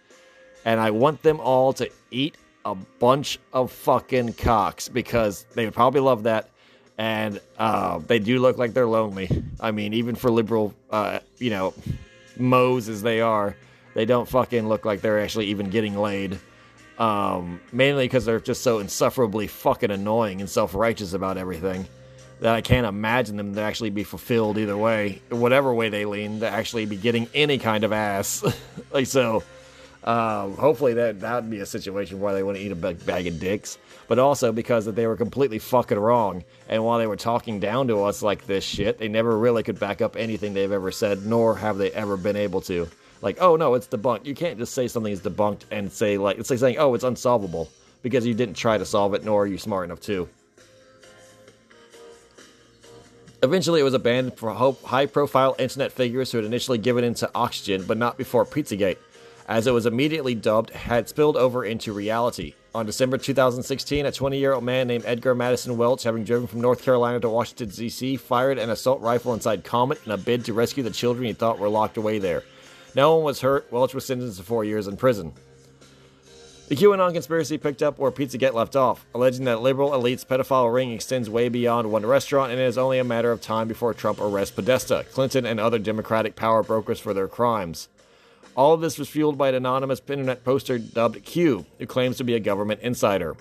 [0.65, 5.75] And I want them all to eat a bunch of fucking cocks because they would
[5.75, 6.51] probably love that
[7.01, 9.43] and uh, they do look like they're lonely.
[9.59, 11.73] I mean, even for liberal, uh, you know,
[12.37, 13.57] moes as they are,
[13.95, 16.39] they don't fucking look like they're actually even getting laid.
[16.99, 21.87] Um, mainly because they're just so insufferably fucking annoying and self righteous about everything
[22.41, 26.41] that I can't imagine them to actually be fulfilled either way, whatever way they lean,
[26.41, 28.45] to actually be getting any kind of ass.
[28.93, 29.43] like so,
[30.05, 33.39] Um, hopefully that that would be a situation where they wouldn't eat a bag of
[33.39, 33.79] dicks,
[34.11, 36.43] but also because that they were completely fucking wrong.
[36.69, 39.79] And while they were talking down to us like this shit, they never really could
[39.79, 42.89] back up anything they've ever said, nor have they ever been able to.
[43.23, 44.27] Like, oh no, it's debunked.
[44.27, 47.05] You can't just say something is debunked and say like it's like saying, oh, it's
[47.05, 47.69] unsolvable
[48.03, 50.29] because you didn't try to solve it, nor are you smart enough to.
[53.45, 57.31] Eventually, it was abandoned for high profile internet figures who had initially given in to
[57.33, 58.99] Oxygen, but not before Pizzagate,
[59.47, 62.55] as it was immediately dubbed, had spilled over into reality.
[62.73, 66.61] On December 2016, a 20 year old man named Edgar Madison Welch, having driven from
[66.61, 70.53] North Carolina to Washington, D.C., fired an assault rifle inside Comet in a bid to
[70.53, 72.45] rescue the children he thought were locked away there.
[72.95, 73.67] No one was hurt.
[73.73, 75.33] Welch was sentenced to four years in prison.
[76.69, 80.93] The QAnon conspiracy picked up where Pizzagate left off, alleging that liberal elite's pedophile ring
[80.93, 84.21] extends way beyond one restaurant and it is only a matter of time before Trump
[84.21, 87.89] arrests Podesta, Clinton, and other Democratic power brokers for their crimes.
[88.57, 92.25] All of this was fueled by an anonymous internet poster dubbed Q, who claims to
[92.25, 93.37] be a government insider.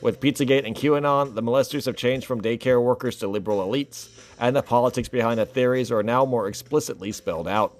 [0.00, 4.56] With Pizzagate and QAnon, the molesters have changed from daycare workers to liberal elites, and
[4.56, 7.76] the politics behind the theories are now more explicitly spelled out.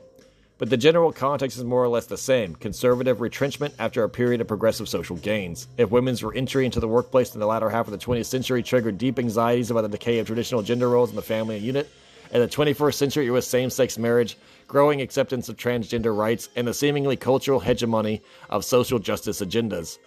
[0.58, 4.40] But the general context is more or less the same conservative retrenchment after a period
[4.40, 5.68] of progressive social gains.
[5.76, 8.96] If women's entry into the workplace in the latter half of the 20th century triggered
[8.96, 11.90] deep anxieties about the decay of traditional gender roles in the family unit,
[12.32, 14.36] in the 21st century, it was same sex marriage,
[14.66, 19.98] growing acceptance of transgender rights, and the seemingly cultural hegemony of social justice agendas.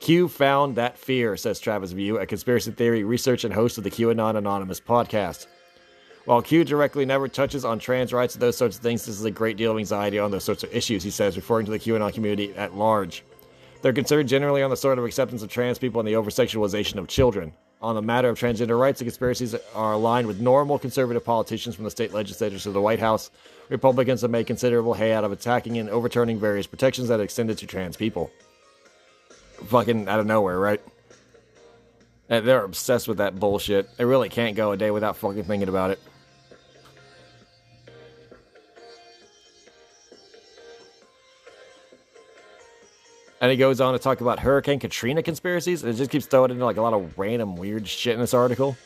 [0.00, 3.90] Q found that fear, says Travis View, a conspiracy theory research and host of the
[3.90, 5.46] QAnon Anonymous podcast.
[6.24, 9.24] While Q directly never touches on trans rights and those sorts of things, this is
[9.24, 11.78] a great deal of anxiety on those sorts of issues, he says, referring to the
[11.78, 13.24] QAnon community at large.
[13.80, 17.08] They're concerned generally on the sort of acceptance of trans people and the oversexualization of
[17.08, 17.52] children.
[17.80, 21.84] On the matter of transgender rights, the conspiracies are aligned with normal conservative politicians from
[21.84, 23.30] the state legislatures to the White House.
[23.68, 27.66] Republicans have made considerable hay out of attacking and overturning various protections that extended to
[27.66, 28.30] trans people.
[29.66, 30.80] Fucking out of nowhere, right?
[32.28, 33.96] And they're obsessed with that bullshit.
[33.96, 36.00] They really can't go a day without fucking thinking about it.
[43.40, 46.50] And he goes on to talk about Hurricane Katrina conspiracies, and it just keeps throwing
[46.50, 48.76] into like a lot of random weird shit in this article.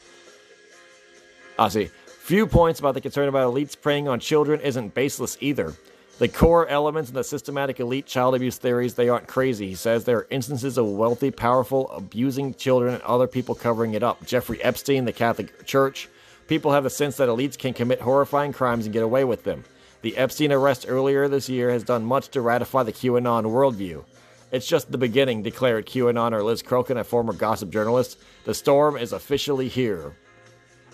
[1.59, 1.91] I see.
[2.23, 5.75] Few points about the concern about elites preying on children isn't baseless either.
[6.21, 9.67] The core elements in the systematic elite child abuse theories, they aren't crazy.
[9.67, 14.05] He says there are instances of wealthy, powerful, abusing children and other people covering it
[14.05, 14.25] up.
[14.25, 16.09] Jeffrey Epstein, the Catholic Church.
[16.47, 19.65] People have the sense that elites can commit horrifying crimes and get away with them.
[20.03, 24.05] The Epstein arrest earlier this year has done much to ratify the QAnon worldview.
[24.53, 28.17] It's just the beginning, declared QAnoner Liz Crokin, a former gossip journalist.
[28.45, 30.15] The storm is officially here.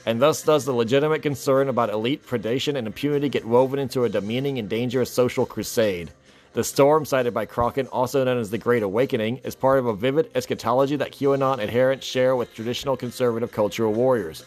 [0.06, 4.08] And thus does the legitimate concern about elite predation and impunity get woven into a
[4.08, 6.10] demeaning and dangerous social crusade.
[6.54, 9.94] The storm, cited by Crokin, also known as the Great Awakening, is part of a
[9.94, 14.44] vivid eschatology that QAnon adherents share with traditional conservative cultural warriors.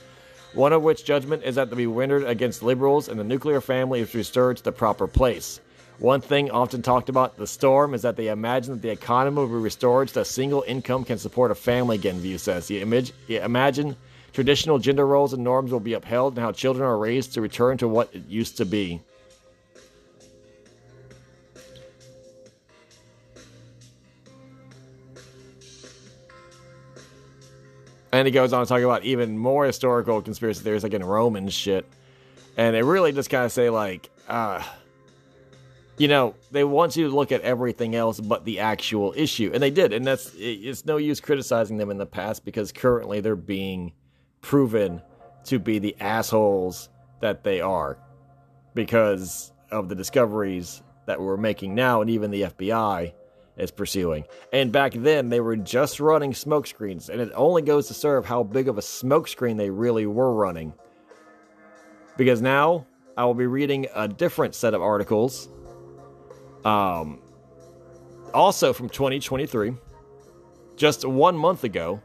[0.54, 4.02] One of which judgment is that to be rendered against liberals and the nuclear family
[4.02, 5.62] is restored to the proper place.
[6.00, 9.48] One thing often talked about the storm is that they imagine that the economy will
[9.48, 12.70] be restored so that single income can support a family again, View says.
[12.72, 13.96] You, image, imagine
[14.34, 17.78] traditional gender roles and norms will be upheld and how children are raised to return
[17.78, 19.02] to what it used to be.
[28.14, 31.48] And he goes on to talk about even more historical conspiracy theories, like in Roman
[31.48, 31.86] shit.
[32.58, 34.62] And they really just kind of say, like, uh,
[35.98, 39.52] you know, they want you to look at everything else but the actual issue.
[39.54, 39.94] And they did.
[39.94, 43.94] And that's, it's no use criticizing them in the past because currently they're being
[44.42, 45.02] proven
[45.46, 46.90] to be the assholes
[47.20, 47.98] that they are
[48.74, 53.14] because of the discoveries that we're making now and even the FBI
[53.58, 54.26] is pursuing.
[54.54, 58.44] And back then they were just running smokescreens, and it only goes to serve how
[58.44, 60.74] big of a smokescreen they really were running.
[62.18, 62.86] Because now
[63.18, 65.50] I will be reading a different set of articles
[66.66, 67.20] um,
[68.34, 69.74] also from 2023,
[70.76, 72.02] just one month ago,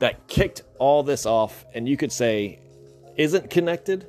[0.00, 2.58] that kicked all this off, and you could say
[3.16, 4.08] isn't connected,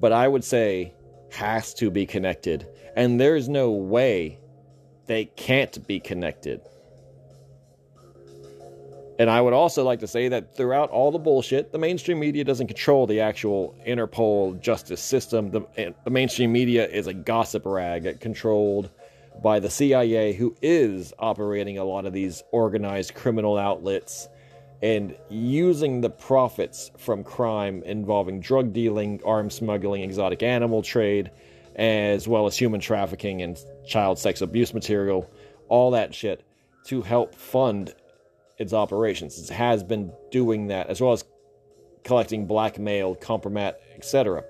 [0.00, 0.94] but I would say
[1.32, 2.66] has to be connected.
[2.96, 4.38] And there's no way
[5.06, 6.60] they can't be connected.
[9.18, 12.44] And I would also like to say that throughout all the bullshit, the mainstream media
[12.44, 15.50] doesn't control the actual Interpol justice system.
[15.50, 18.90] The, the mainstream media is a gossip rag controlled
[19.42, 24.28] by the CIA, who is operating a lot of these organized criminal outlets
[24.82, 31.30] and using the profits from crime involving drug dealing, arms smuggling, exotic animal trade,
[31.76, 35.28] as well as human trafficking and child sex abuse material
[35.68, 36.44] all that shit
[36.84, 37.94] to help fund
[38.58, 39.38] its operations.
[39.38, 41.24] It has been doing that as well as
[42.04, 44.44] collecting blackmail, compromat, etc.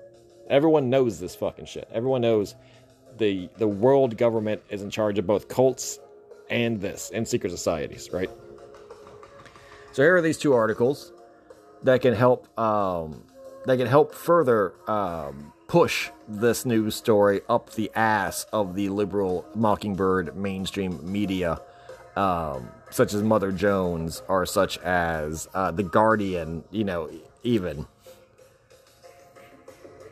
[0.49, 1.87] Everyone knows this fucking shit.
[1.91, 2.55] Everyone knows
[3.17, 5.99] the the world government is in charge of both cults
[6.49, 8.29] and this and secret societies, right?
[9.91, 11.11] So here are these two articles
[11.83, 13.23] that can help um,
[13.65, 19.45] that can help further um, push this news story up the ass of the liberal
[19.55, 21.59] mockingbird mainstream media,
[22.15, 26.63] um, such as Mother Jones or such as uh, the Guardian.
[26.71, 27.09] You know,
[27.43, 27.87] even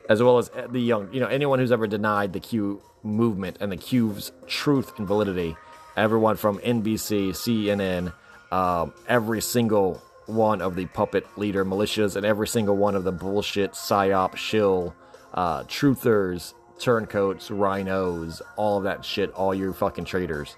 [0.10, 3.72] as well as the young, you know, anyone who's ever denied the Q movement and
[3.72, 5.56] the Q's truth and validity.
[5.96, 8.14] Everyone from NBC, CNN,
[8.52, 13.12] um, every single one of the puppet leader militias, and every single one of the
[13.12, 14.96] bullshit psyop shill
[15.34, 20.56] uh, truthers, turncoats, rhinos, all of that shit, all your fucking traitors,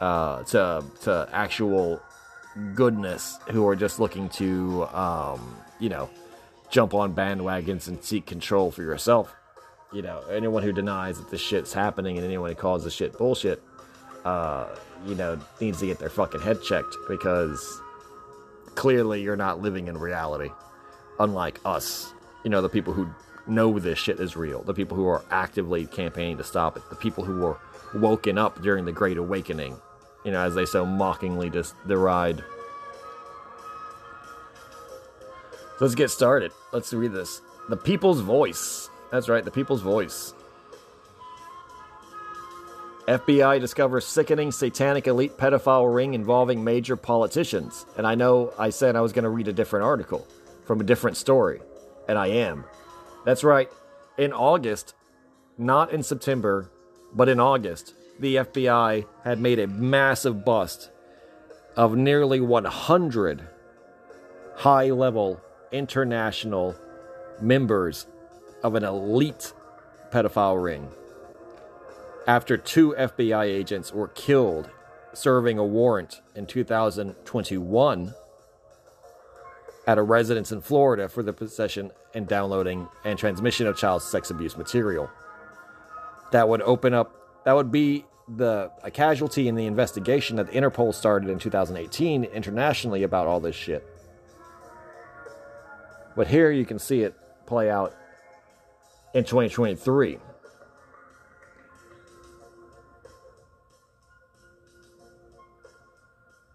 [0.00, 2.00] uh, to to actual
[2.74, 6.10] goodness who are just looking to, um, you know,
[6.70, 9.34] jump on bandwagons and seek control for yourself.
[9.92, 13.16] You know, anyone who denies that this shit's happening and anyone who calls this shit
[13.16, 13.62] bullshit,
[14.24, 14.66] uh,
[15.06, 17.80] you know, needs to get their fucking head checked because
[18.74, 20.50] clearly you're not living in reality.
[21.18, 22.12] Unlike us,
[22.44, 23.08] you know, the people who
[23.46, 26.96] know this shit is real, the people who are actively campaigning to stop it, the
[26.96, 27.58] people who were
[27.94, 29.76] woken up during the Great Awakening,
[30.24, 32.42] you know, as they so mockingly just deride.
[35.80, 36.52] Let's get started.
[36.72, 37.42] Let's read this.
[37.68, 38.88] The People's Voice.
[39.10, 40.34] That's right, the People's Voice.
[43.08, 47.84] FBI discovers sickening satanic elite pedophile ring involving major politicians.
[47.96, 50.26] And I know I said I was going to read a different article
[50.64, 51.60] from a different story,
[52.08, 52.64] and I am.
[53.24, 53.68] That's right.
[54.18, 54.94] In August,
[55.58, 56.70] not in September,
[57.12, 60.90] but in August, the FBI had made a massive bust
[61.76, 63.48] of nearly 100
[64.56, 65.40] high level
[65.72, 66.76] international
[67.40, 68.06] members
[68.62, 69.52] of an elite
[70.12, 70.88] pedophile ring
[72.26, 74.70] after two FBI agents were killed
[75.12, 78.14] serving a warrant in 2021
[79.86, 84.30] at a residence in Florida for the possession and downloading and transmission of child sex
[84.30, 85.10] abuse material.
[86.30, 90.94] That would open up, that would be the a casualty in the investigation that Interpol
[90.94, 93.86] started in 2018 internationally about all this shit.
[96.14, 97.14] But here you can see it
[97.46, 97.94] play out
[99.14, 100.18] in 2023.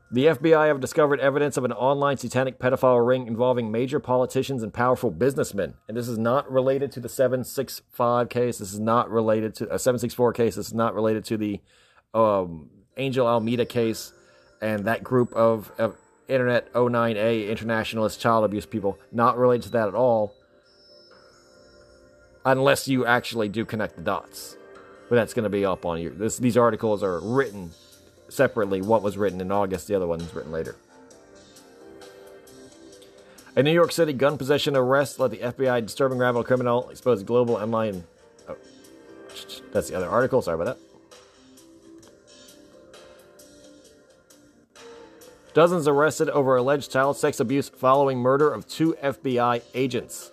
[0.09, 4.73] The FBI have discovered evidence of an online satanic pedophile ring involving major politicians and
[4.73, 5.73] powerful businessmen.
[5.89, 8.59] And this is not related to the 765 case.
[8.59, 10.55] This is not related to a 764 case.
[10.55, 11.59] This is not related to the
[12.13, 14.13] um, Angel Almeida case
[14.61, 15.97] and that group of, of
[16.29, 18.97] Internet O9A internationalist child abuse people.
[19.11, 20.33] Not related to that at all.
[22.45, 24.55] Unless you actually do connect the dots.
[25.09, 26.11] But that's going to be up on you.
[26.11, 27.71] This, these articles are written
[28.29, 30.75] separately what was written in August, the other one one's written later.
[33.55, 37.55] A New York City gun possession arrest led the FBI disturbing rival criminal exposed global
[37.55, 38.03] online.
[38.47, 38.55] Oh,
[39.71, 40.43] that's the other article.
[40.43, 40.87] Sorry about that.
[45.55, 50.31] Dozens arrested over alleged child sex abuse following murder of two FBI agents.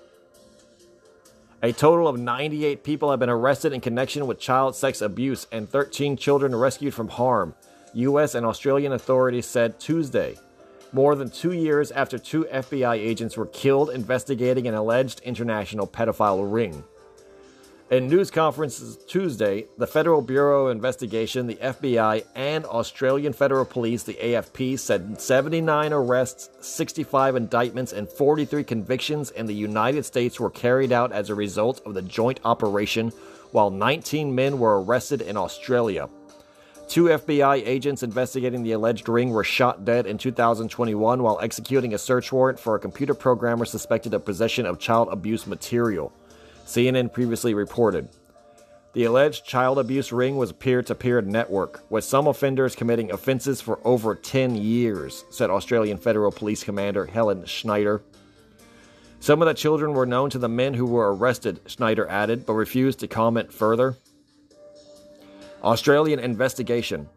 [1.62, 5.66] A total of 98 people have been arrested in connection with child sex abuse and
[5.66, 7.54] 13 children rescued from harm.
[7.94, 8.34] U.S.
[8.34, 10.36] and Australian authorities said Tuesday,
[10.92, 16.50] more than two years after two FBI agents were killed investigating an alleged international pedophile
[16.52, 16.84] ring.
[17.90, 24.04] In news conferences Tuesday, the Federal Bureau of Investigation, the FBI, and Australian Federal Police,
[24.04, 30.50] the AFP, said 79 arrests, 65 indictments, and 43 convictions in the United States were
[30.50, 33.10] carried out as a result of the joint operation,
[33.52, 36.08] while 19 men were arrested in Australia.
[36.88, 41.98] Two FBI agents investigating the alleged ring were shot dead in 2021 while executing a
[41.98, 46.12] search warrant for a computer programmer suspected of possession of child abuse material.
[46.66, 48.08] CNN previously reported.
[48.92, 53.10] The alleged child abuse ring was a peer to peer network, with some offenders committing
[53.10, 58.02] offenses for over 10 years, said Australian Federal Police Commander Helen Schneider.
[59.18, 62.52] Some of the children were known to the men who were arrested, Schneider added, but
[62.52, 63.96] refused to comment further.
[65.64, 67.08] Australian investigation.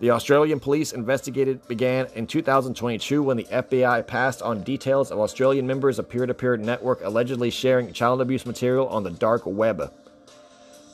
[0.00, 5.66] The Australian police investigated began in 2022 when the FBI passed on details of Australian
[5.66, 9.92] members of peer-to-peer network allegedly sharing child abuse material on the dark web.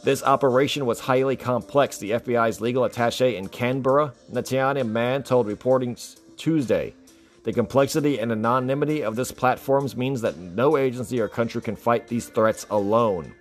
[0.02, 5.96] This operation was highly complex, the FBI's legal attache in Canberra, Natiana Mann, told reporting
[6.36, 6.94] Tuesday.
[7.44, 12.08] The complexity and anonymity of this platforms means that no agency or country can fight
[12.08, 13.34] these threats alone.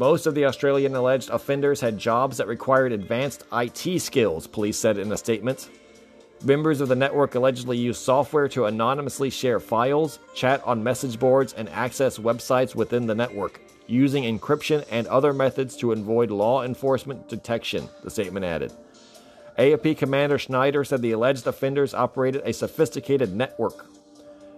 [0.00, 4.96] Most of the Australian alleged offenders had jobs that required advanced IT skills, police said
[4.96, 5.68] in a statement.
[6.42, 11.52] Members of the network allegedly used software to anonymously share files, chat on message boards,
[11.52, 17.28] and access websites within the network using encryption and other methods to avoid law enforcement
[17.28, 18.72] detection, the statement added.
[19.58, 23.84] AFP Commander Schneider said the alleged offenders operated a sophisticated network.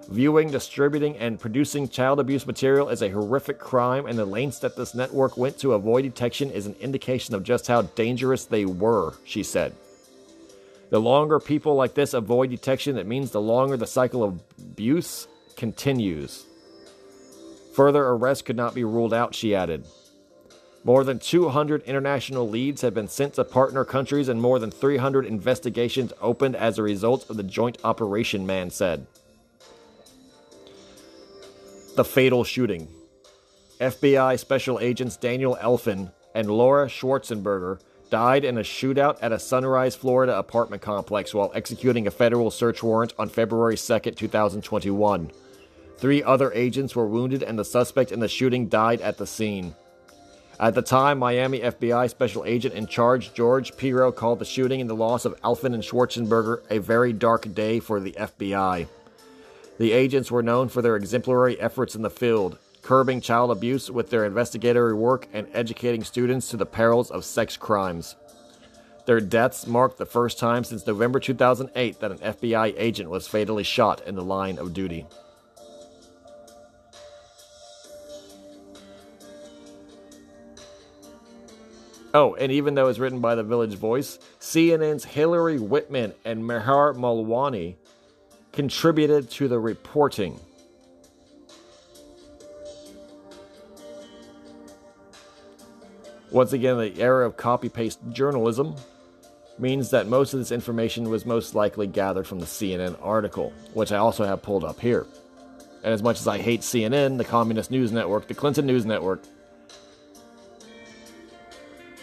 [0.09, 4.77] Viewing, distributing, and producing child abuse material is a horrific crime, and the lengths that
[4.77, 9.15] this network went to avoid detection is an indication of just how dangerous they were,
[9.25, 9.75] she said.
[10.91, 15.27] The longer people like this avoid detection, it means the longer the cycle of abuse
[15.57, 16.45] continues.
[17.75, 19.87] Further arrests could not be ruled out, she added.
[20.85, 25.25] More than 200 international leads have been sent to partner countries, and more than 300
[25.25, 29.07] investigations opened as a result of the joint operation, Mann said.
[31.95, 32.89] The fatal shooting.
[33.79, 39.95] FBI Special Agents Daniel Alfin and Laura Schwarzenberger died in a shootout at a Sunrise,
[39.95, 45.31] Florida apartment complex while executing a federal search warrant on February 2, 2021.
[45.99, 49.75] Three other agents were wounded, and the suspect in the shooting died at the scene.
[50.59, 54.89] At the time, Miami FBI Special Agent in charge George Piro called the shooting and
[54.89, 58.89] the loss of Alfin and Schwarzenberger a very dark day for the FBI.
[59.79, 64.11] The agents were known for their exemplary efforts in the field, curbing child abuse with
[64.11, 68.17] their investigatory work and educating students to the perils of sex crimes.
[69.07, 73.65] Their deaths marked the first time since November 2008 that an FBI agent was fatally
[73.65, 75.07] shot in the line of duty.
[82.15, 86.95] Oh, and even though it's written by the Village Voice, CNN's Hilary Whiteman and Meher
[86.95, 87.77] Malwani
[88.53, 90.39] contributed to the reporting.
[96.31, 98.75] Once again, the era of copy paste journalism
[99.59, 103.93] means that most of this information was most likely gathered from the CNN article, which
[103.93, 105.07] I also have pulled up here.
[105.85, 109.23] And as much as I hate CNN, the Communist News Network, the Clinton News Network,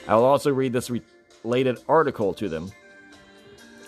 [0.07, 0.91] I will also read this
[1.43, 2.71] related article to them,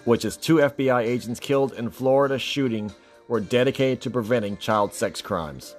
[0.06, 2.92] which is two FBI agents killed in Florida shooting
[3.28, 5.76] were dedicated to preventing child sex crimes.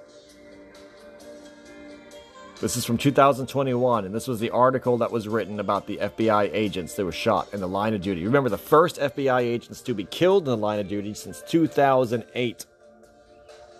[2.61, 6.49] This is from 2021, and this was the article that was written about the FBI
[6.53, 8.23] agents that were shot in the line of duty.
[8.23, 12.65] Remember, the first FBI agents to be killed in the line of duty since 2008,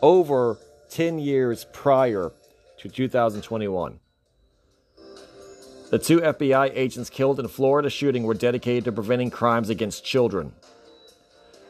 [0.01, 0.57] over
[0.89, 2.33] 10 years prior
[2.79, 3.99] to 2021.
[5.93, 10.51] The two FBI agents killed in Florida shooting were dedicated to preventing crimes against children.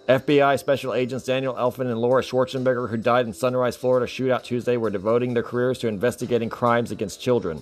[0.08, 4.78] FBI Special Agents Daniel Alfin and Laura Schwarzenberger, who died in Sunrise, Florida shootout Tuesday,
[4.78, 7.62] were devoting their careers to investigating crimes against children.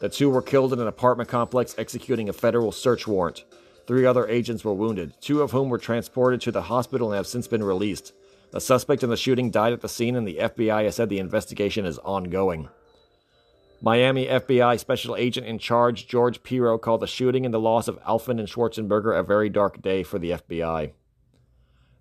[0.00, 3.44] The two were killed in an apartment complex executing a federal search warrant.
[3.86, 7.26] Three other agents were wounded, two of whom were transported to the hospital and have
[7.26, 8.14] since been released.
[8.50, 11.18] The suspect in the shooting died at the scene, and the FBI has said the
[11.18, 12.70] investigation is ongoing.
[13.80, 18.02] Miami FBI Special Agent in charge George Piro called the shooting and the loss of
[18.02, 20.92] Alfin and Schwarzenberger a very dark day for the FBI.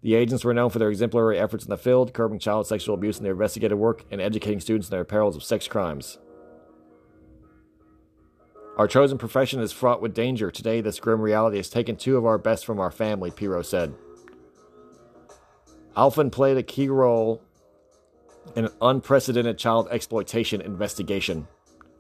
[0.02, 3.18] The agents were known for their exemplary efforts in the field, curbing child sexual abuse
[3.18, 6.18] in their investigative work, and educating students in their perils of sex crimes.
[8.78, 10.50] Our chosen profession is fraught with danger.
[10.50, 13.94] Today, this grim reality has taken two of our best from our family, Piro said.
[15.96, 17.42] Alfin played a key role
[18.56, 21.48] in an unprecedented child exploitation investigation.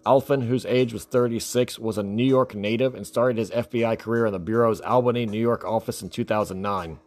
[0.08, 4.26] Alfin, whose age was 36, was a New York native and started his FBI career
[4.26, 6.97] in the Bureau's Albany, New York office in 2009.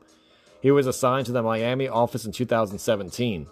[0.61, 3.47] He was assigned to the Miami office in 2017,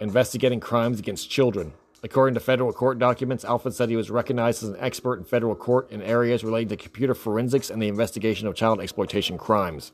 [0.00, 1.74] investigating crimes against children.
[2.02, 5.54] According to federal court documents, Alfin said he was recognized as an expert in federal
[5.54, 9.92] court in areas related to computer forensics and the investigation of child exploitation crimes.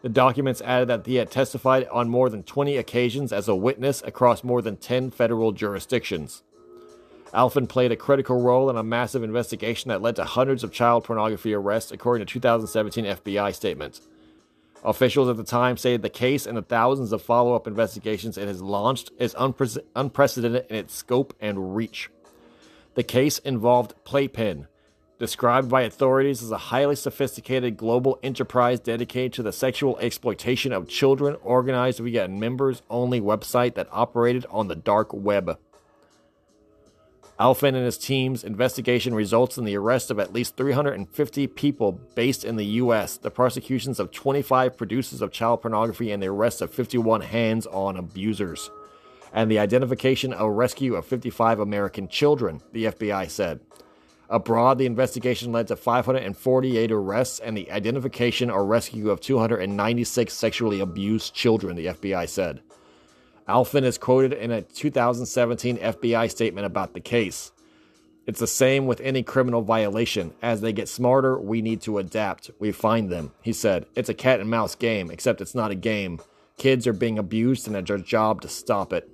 [0.00, 4.02] The documents added that he had testified on more than 20 occasions as a witness
[4.06, 6.42] across more than 10 federal jurisdictions.
[7.34, 11.04] Alfin played a critical role in a massive investigation that led to hundreds of child
[11.04, 14.00] pornography arrests, according to 2017 FBI statement.
[14.84, 18.46] Officials at the time say the case and the thousands of follow up investigations it
[18.46, 22.10] has launched is unpre- unprecedented in its scope and reach.
[22.94, 24.68] The case involved Playpen,
[25.18, 30.88] described by authorities as a highly sophisticated global enterprise dedicated to the sexual exploitation of
[30.88, 35.58] children organized via a members only website that operated on the dark web.
[37.38, 42.44] Alfin and his team's investigation results in the arrest of at least 350 people based
[42.44, 46.74] in the U.S., the prosecutions of 25 producers of child pornography, and the arrest of
[46.74, 48.70] 51 hands on abusers,
[49.32, 53.60] and the identification or rescue of 55 American children, the FBI said.
[54.28, 60.80] Abroad, the investigation led to 548 arrests and the identification or rescue of 296 sexually
[60.80, 62.62] abused children, the FBI said.
[63.48, 67.50] Alfin is quoted in a 2017 FBI statement about the case.
[68.26, 70.34] It's the same with any criminal violation.
[70.42, 72.50] As they get smarter, we need to adapt.
[72.58, 73.32] We find them.
[73.40, 76.20] He said, It's a cat and mouse game, except it's not a game.
[76.58, 79.08] Kids are being abused, and it's our job to stop it.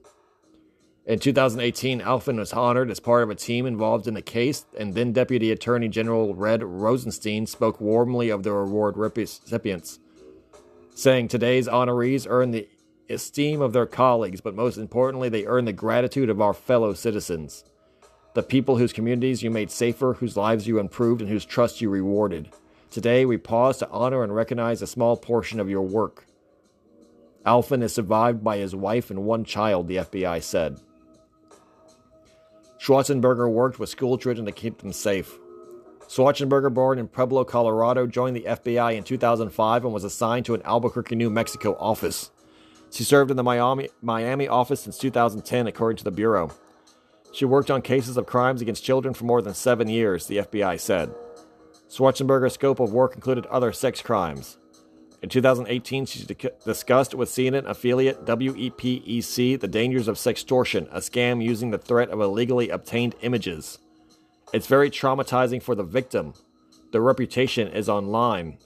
[1.07, 4.95] In 2018, Alfin was honored as part of a team involved in the case, and
[4.95, 10.01] then Deputy Attorney General Rod Rosenstein spoke warmly of the award recipients,
[10.95, 12.67] saying today's honorees earn the
[13.09, 17.65] esteem of their colleagues, but most importantly, they earn the gratitude of our fellow citizens.
[18.35, 21.89] The people whose communities you made safer, whose lives you improved, and whose trust you
[21.89, 22.51] rewarded.
[22.91, 26.27] Today, we pause to honor and recognize a small portion of your work.
[27.45, 30.81] Alfin is survived by his wife and one child, the FBI said.
[32.79, 35.39] Schwarzenberger worked with school children to keep them safe.
[36.09, 40.63] Schwarzenberger, born in Pueblo, Colorado, joined the FBI in 2005 and was assigned to an
[40.63, 42.31] Albuquerque, New Mexico office.
[42.95, 46.53] She served in the Miami, Miami office since 2010, according to the Bureau.
[47.33, 50.79] She worked on cases of crimes against children for more than seven years, the FBI
[50.79, 51.13] said.
[51.91, 54.59] Schwarzenberger's scope of work included other sex crimes.
[55.23, 56.25] In 2018, she
[56.65, 62.21] discussed with CNN affiliate WPEC the dangers of sextortion, a scam using the threat of
[62.21, 63.81] illegally obtained images.
[64.53, 66.35] It's very traumatizing for the victim.
[66.93, 68.59] The reputation is online.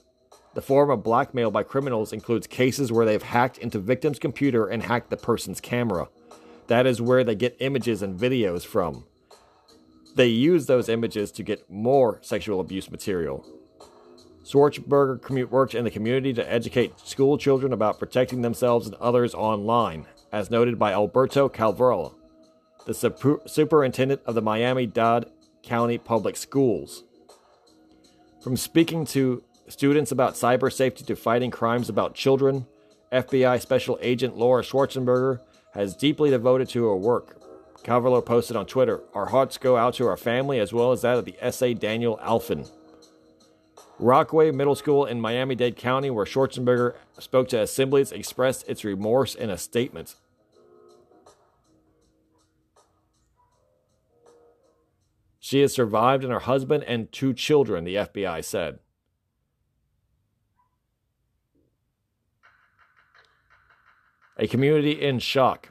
[0.55, 4.81] The form of blackmail by criminals includes cases where they've hacked into victim's computer and
[4.81, 6.09] hacked the person's camera.
[6.67, 9.05] That is where they get images and videos from.
[10.15, 13.45] They use those images to get more sexual abuse material.
[14.43, 20.07] Schwarzenberger worked in the community to educate school children about protecting themselves and others online,
[20.31, 22.13] as noted by Alberto Calvarella,
[22.85, 25.25] the super- superintendent of the Miami Dade
[25.61, 27.03] County Public Schools.
[28.41, 32.65] From speaking to students about cyber safety to fighting crimes about children,
[33.11, 35.39] FBI Special Agent Laura Schwarzenberger
[35.73, 37.37] has deeply devoted to her work.
[37.83, 41.17] Carvalho posted on Twitter, Our hearts go out to our family as well as that
[41.17, 42.69] of the SA Daniel Alfin.
[43.99, 49.35] Rockaway Middle School in Miami Dade County, where Schwarzenberger spoke to assemblies, expressed its remorse
[49.35, 50.15] in a statement.
[55.39, 58.79] She has survived and her husband and two children, the FBI said.
[64.41, 65.67] A community in shock.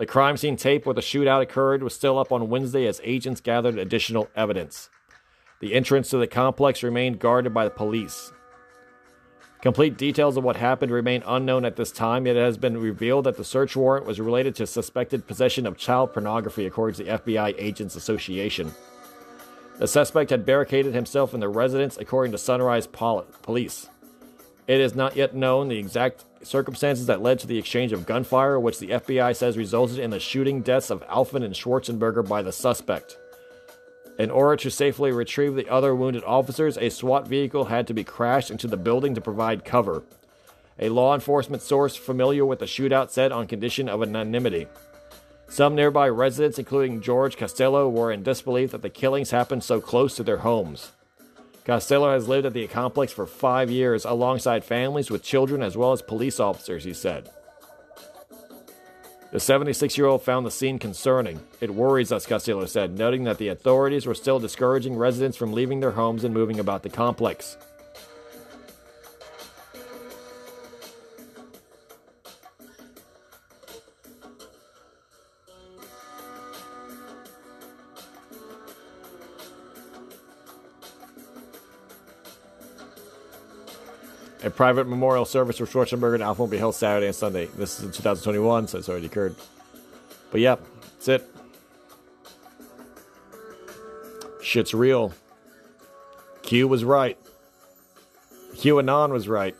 [0.00, 3.40] The crime scene tape where the shootout occurred was still up on Wednesday as agents
[3.40, 4.90] gathered additional evidence.
[5.60, 8.32] The entrance to the complex remained guarded by the police.
[9.62, 13.26] Complete details of what happened remain unknown at this time, yet it has been revealed
[13.26, 17.18] that the search warrant was related to suspected possession of child pornography, according to the
[17.18, 18.74] FBI Agents Association.
[19.78, 23.88] The suspect had barricaded himself in the residence, according to Sunrise Police.
[24.68, 28.60] It is not yet known the exact circumstances that led to the exchange of gunfire,
[28.60, 32.52] which the FBI says resulted in the shooting deaths of Alfin and Schwarzenberger by the
[32.52, 33.16] suspect.
[34.18, 38.04] In order to safely retrieve the other wounded officers, a SWAT vehicle had to be
[38.04, 40.02] crashed into the building to provide cover.
[40.78, 44.66] A law enforcement source familiar with the shootout said on condition of anonymity.
[45.48, 50.14] Some nearby residents, including George Costello, were in disbelief that the killings happened so close
[50.16, 50.92] to their homes.
[51.68, 55.92] Costello has lived at the complex for five years alongside families with children as well
[55.92, 57.28] as police officers, he said.
[59.32, 61.40] The 76 year old found the scene concerning.
[61.60, 65.80] It worries us, Costello said, noting that the authorities were still discouraging residents from leaving
[65.80, 67.58] their homes and moving about the complex.
[84.48, 87.50] A private memorial service for Schwarzenberger and Alfin will be held Saturday and Sunday.
[87.58, 89.36] This is in 2021, so it's already occurred.
[90.30, 91.30] But yeah, that's it.
[94.42, 95.12] Shit's real.
[96.40, 97.18] Q was right.
[98.54, 99.54] QAnon was right.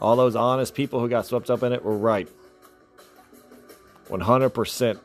[0.00, 2.26] All those honest people who got swept up in it were right.
[4.08, 4.98] 100%.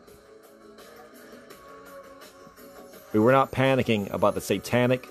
[3.13, 5.07] We were not panicking about the satanic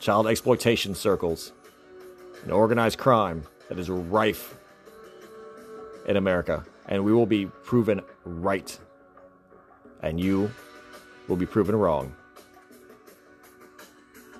[0.00, 1.52] child exploitation circles
[2.46, 4.56] and organized crime that is rife
[6.06, 6.64] in America.
[6.86, 8.78] And we will be proven right.
[10.00, 10.52] And you
[11.26, 12.14] will be proven wrong.